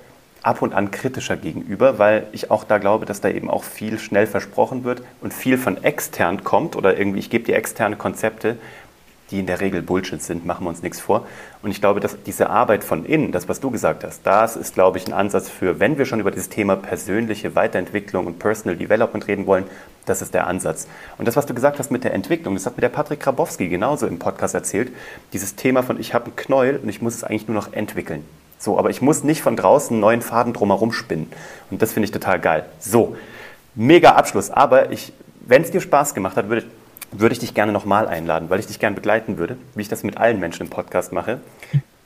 ab 0.43 0.63
und 0.63 0.73
an 0.73 0.91
kritischer 0.91 1.37
gegenüber, 1.37 1.99
weil 1.99 2.27
ich 2.33 2.51
auch 2.51 2.65
da 2.65 2.79
glaube, 2.79 3.07
dass 3.07 3.21
da 3.21 3.29
eben 3.29 3.51
auch 3.51 3.65
viel 3.65 3.99
schnell 3.99 4.27
versprochen 4.27 4.85
wird 4.85 5.03
und 5.21 5.35
viel 5.35 5.59
von 5.59 5.83
extern 5.83 6.45
kommt 6.45 6.77
oder 6.77 6.97
irgendwie, 6.97 7.19
ich 7.19 7.31
gebe 7.31 7.45
dir 7.45 7.57
externe 7.57 7.97
Konzepte, 7.97 8.57
die 9.31 9.41
in 9.41 9.47
der 9.47 9.61
Regel 9.61 9.83
Bullshit 9.83 10.23
sind, 10.23 10.47
machen 10.47 10.65
wir 10.65 10.71
uns 10.71 10.83
nichts 10.83 11.01
vor. 11.01 11.27
Und 11.63 11.71
ich 11.71 11.81
glaube, 11.81 12.01
dass 12.01 12.17
diese 12.25 12.51
Arbeit 12.51 12.85
von 12.85 13.05
innen, 13.05 13.33
das, 13.33 13.49
was 13.49 13.61
du 13.61 13.71
gesagt 13.71 14.05
hast, 14.05 14.21
das 14.25 14.57
ist, 14.57 14.75
glaube 14.75 14.99
ich, 14.99 15.07
ein 15.07 15.13
Ansatz 15.13 15.49
für, 15.49 15.81
wenn 15.81 15.99
wir 15.99 16.07
schon 16.07 16.21
über 16.21 16.31
dieses 16.31 16.49
Thema 16.49 16.77
persönliche 16.77 17.55
Weiterentwicklung 17.55 18.27
und 18.27 18.39
Personal 18.39 18.77
Development 18.77 19.27
reden 19.27 19.47
wollen, 19.47 19.65
das 20.07 20.23
ist 20.23 20.35
der 20.35 20.47
Ansatz. 20.47 20.87
Und 21.19 21.29
das, 21.29 21.37
was 21.37 21.47
du 21.47 21.55
gesagt 21.55 21.79
hast 21.79 21.91
mit 21.91 22.05
der 22.05 22.15
Entwicklung, 22.15 22.55
das 22.55 22.67
hat 22.67 22.77
mir 22.77 22.83
der 22.83 22.89
Patrick 22.89 23.21
Grabowski 23.21 23.69
genauso 23.69 24.07
im 24.07 24.19
Podcast 24.19 24.55
erzählt, 24.55 24.93
dieses 25.33 25.55
Thema 25.57 25.83
von, 25.83 26.01
ich 26.01 26.15
habe 26.15 26.27
einen 26.27 26.37
Knäuel 26.37 26.79
und 26.83 26.89
ich 26.89 27.03
muss 27.03 27.15
es 27.15 27.25
eigentlich 27.25 27.49
nur 27.49 27.57
noch 27.57 27.73
entwickeln. 27.73 28.25
So, 28.59 28.79
aber 28.79 28.91
ich 28.91 29.03
muss 29.03 29.23
nicht 29.23 29.43
von 29.43 29.57
draußen 29.57 29.95
einen 29.95 30.01
neuen 30.01 30.23
Faden 30.23 30.53
drumherum 30.53 30.93
spinnen. 30.93 31.31
Und 31.71 31.81
das 31.81 31.93
finde 31.93 32.07
ich 32.07 32.11
total 32.11 32.41
geil. 32.41 32.65
So, 32.81 33.17
mega 33.75 34.13
Abschluss. 34.13 34.51
Aber 34.51 34.91
ich, 34.91 35.13
wenn 35.47 35.63
es 35.63 35.71
dir 35.71 35.81
Spaß 35.81 36.15
gemacht 36.15 36.37
hat, 36.37 36.49
würde, 36.49 36.65
würde 37.13 37.33
ich 37.33 37.39
dich 37.39 37.55
gerne 37.55 37.73
nochmal 37.73 38.07
einladen, 38.07 38.51
weil 38.51 38.61
ich 38.61 38.67
dich 38.67 38.79
gerne 38.79 38.97
begleiten 38.97 39.39
würde, 39.39 39.57
wie 39.75 39.83
ich 39.83 39.89
das 39.89 40.03
mit 40.03 40.17
allen 40.19 40.41
Menschen 40.41 40.65
im 40.65 40.71
Podcast 40.71 41.13
mache. 41.13 41.41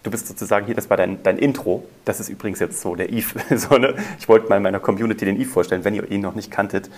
Du 0.03 0.11
bist 0.11 0.27
sozusagen 0.27 0.67
hier, 0.67 0.75
das 0.75 0.91
war 0.91 0.97
dein, 0.97 1.23
dein 1.23 1.38
Intro. 1.38 1.85
Das 2.05 2.19
ist 2.19 2.29
übrigens 2.29 2.59
jetzt 2.59 2.81
so 2.81 2.97
der 2.97 3.11
Eve. 3.11 3.41
so, 3.57 3.79
ne? 3.79 3.95
Ich 4.19 4.29
wollte 4.29 4.49
mal 4.49 4.61
meiner 4.61 4.81
Community 4.81 5.25
den 5.25 5.41
Eve 5.41 5.51
vorstellen, 5.51 5.85
wenn 5.85 5.95
ihr 5.95 6.11
ihn 6.11 6.21
noch 6.21 6.35
nicht 6.35 6.51
kanntet. 6.51 6.91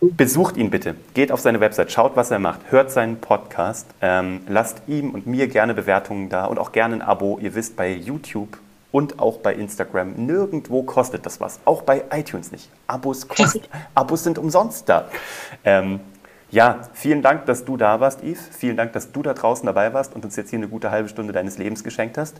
Besucht 0.00 0.56
ihn 0.56 0.70
bitte, 0.70 0.94
geht 1.12 1.30
auf 1.30 1.40
seine 1.40 1.60
Website, 1.60 1.92
schaut, 1.92 2.16
was 2.16 2.30
er 2.30 2.38
macht, 2.38 2.60
hört 2.70 2.90
seinen 2.90 3.18
Podcast, 3.20 3.86
ähm, 4.00 4.40
lasst 4.48 4.80
ihm 4.86 5.10
und 5.10 5.26
mir 5.26 5.46
gerne 5.46 5.74
Bewertungen 5.74 6.30
da 6.30 6.46
und 6.46 6.58
auch 6.58 6.72
gerne 6.72 6.94
ein 6.94 7.02
Abo. 7.02 7.38
Ihr 7.38 7.54
wisst, 7.54 7.76
bei 7.76 7.92
YouTube 7.92 8.56
und 8.92 9.18
auch 9.18 9.38
bei 9.38 9.54
Instagram. 9.54 10.14
Nirgendwo 10.14 10.82
kostet 10.84 11.26
das 11.26 11.40
was. 11.40 11.60
Auch 11.66 11.82
bei 11.82 12.04
iTunes 12.12 12.50
nicht. 12.50 12.70
Abos, 12.86 13.28
kost, 13.28 13.60
Abos 13.94 14.24
sind 14.24 14.38
umsonst 14.38 14.88
da. 14.88 15.08
Ähm, 15.64 16.00
ja, 16.50 16.80
vielen 16.92 17.22
Dank, 17.22 17.46
dass 17.46 17.64
du 17.64 17.76
da 17.76 18.00
warst, 18.00 18.22
Yves. 18.22 18.48
Vielen 18.56 18.76
Dank, 18.76 18.92
dass 18.92 19.12
du 19.12 19.22
da 19.22 19.34
draußen 19.34 19.66
dabei 19.66 19.92
warst 19.92 20.14
und 20.14 20.24
uns 20.24 20.36
jetzt 20.36 20.50
hier 20.50 20.58
eine 20.58 20.68
gute 20.68 20.90
halbe 20.90 21.08
Stunde 21.08 21.32
deines 21.32 21.58
Lebens 21.58 21.84
geschenkt 21.84 22.18
hast. 22.18 22.36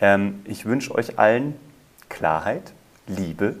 Ähm, 0.00 0.42
ich 0.44 0.66
wünsche 0.66 0.94
euch 0.94 1.18
allen 1.18 1.58
Klarheit, 2.08 2.72
Liebe, 3.06 3.56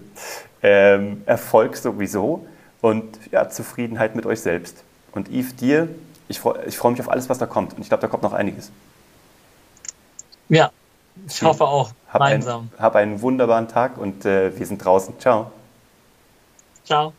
ähm, 0.62 1.22
Erfolg 1.26 1.76
sowieso 1.76 2.46
und 2.80 3.18
ja, 3.30 3.48
Zufriedenheit 3.48 4.16
mit 4.16 4.26
euch 4.26 4.40
selbst. 4.40 4.84
Und 5.12 5.28
Yves, 5.28 5.56
dir, 5.56 5.88
ich 6.28 6.40
freue 6.40 6.64
ich 6.64 6.76
freu 6.76 6.90
mich 6.90 7.00
auf 7.00 7.08
alles, 7.08 7.28
was 7.28 7.38
da 7.38 7.46
kommt. 7.46 7.74
Und 7.74 7.80
ich 7.80 7.88
glaube, 7.88 8.02
da 8.02 8.08
kommt 8.08 8.22
noch 8.22 8.34
einiges. 8.34 8.70
Ja, 10.48 10.70
ich 11.26 11.42
hoffe 11.42 11.64
auch. 11.64 11.90
Hab, 12.08 12.20
ein, 12.20 12.44
hab 12.78 12.96
einen 12.96 13.20
wunderbaren 13.22 13.68
Tag 13.68 13.96
und 13.98 14.24
äh, 14.24 14.56
wir 14.58 14.66
sind 14.66 14.84
draußen. 14.84 15.18
Ciao. 15.18 15.50
Ciao. 16.84 17.12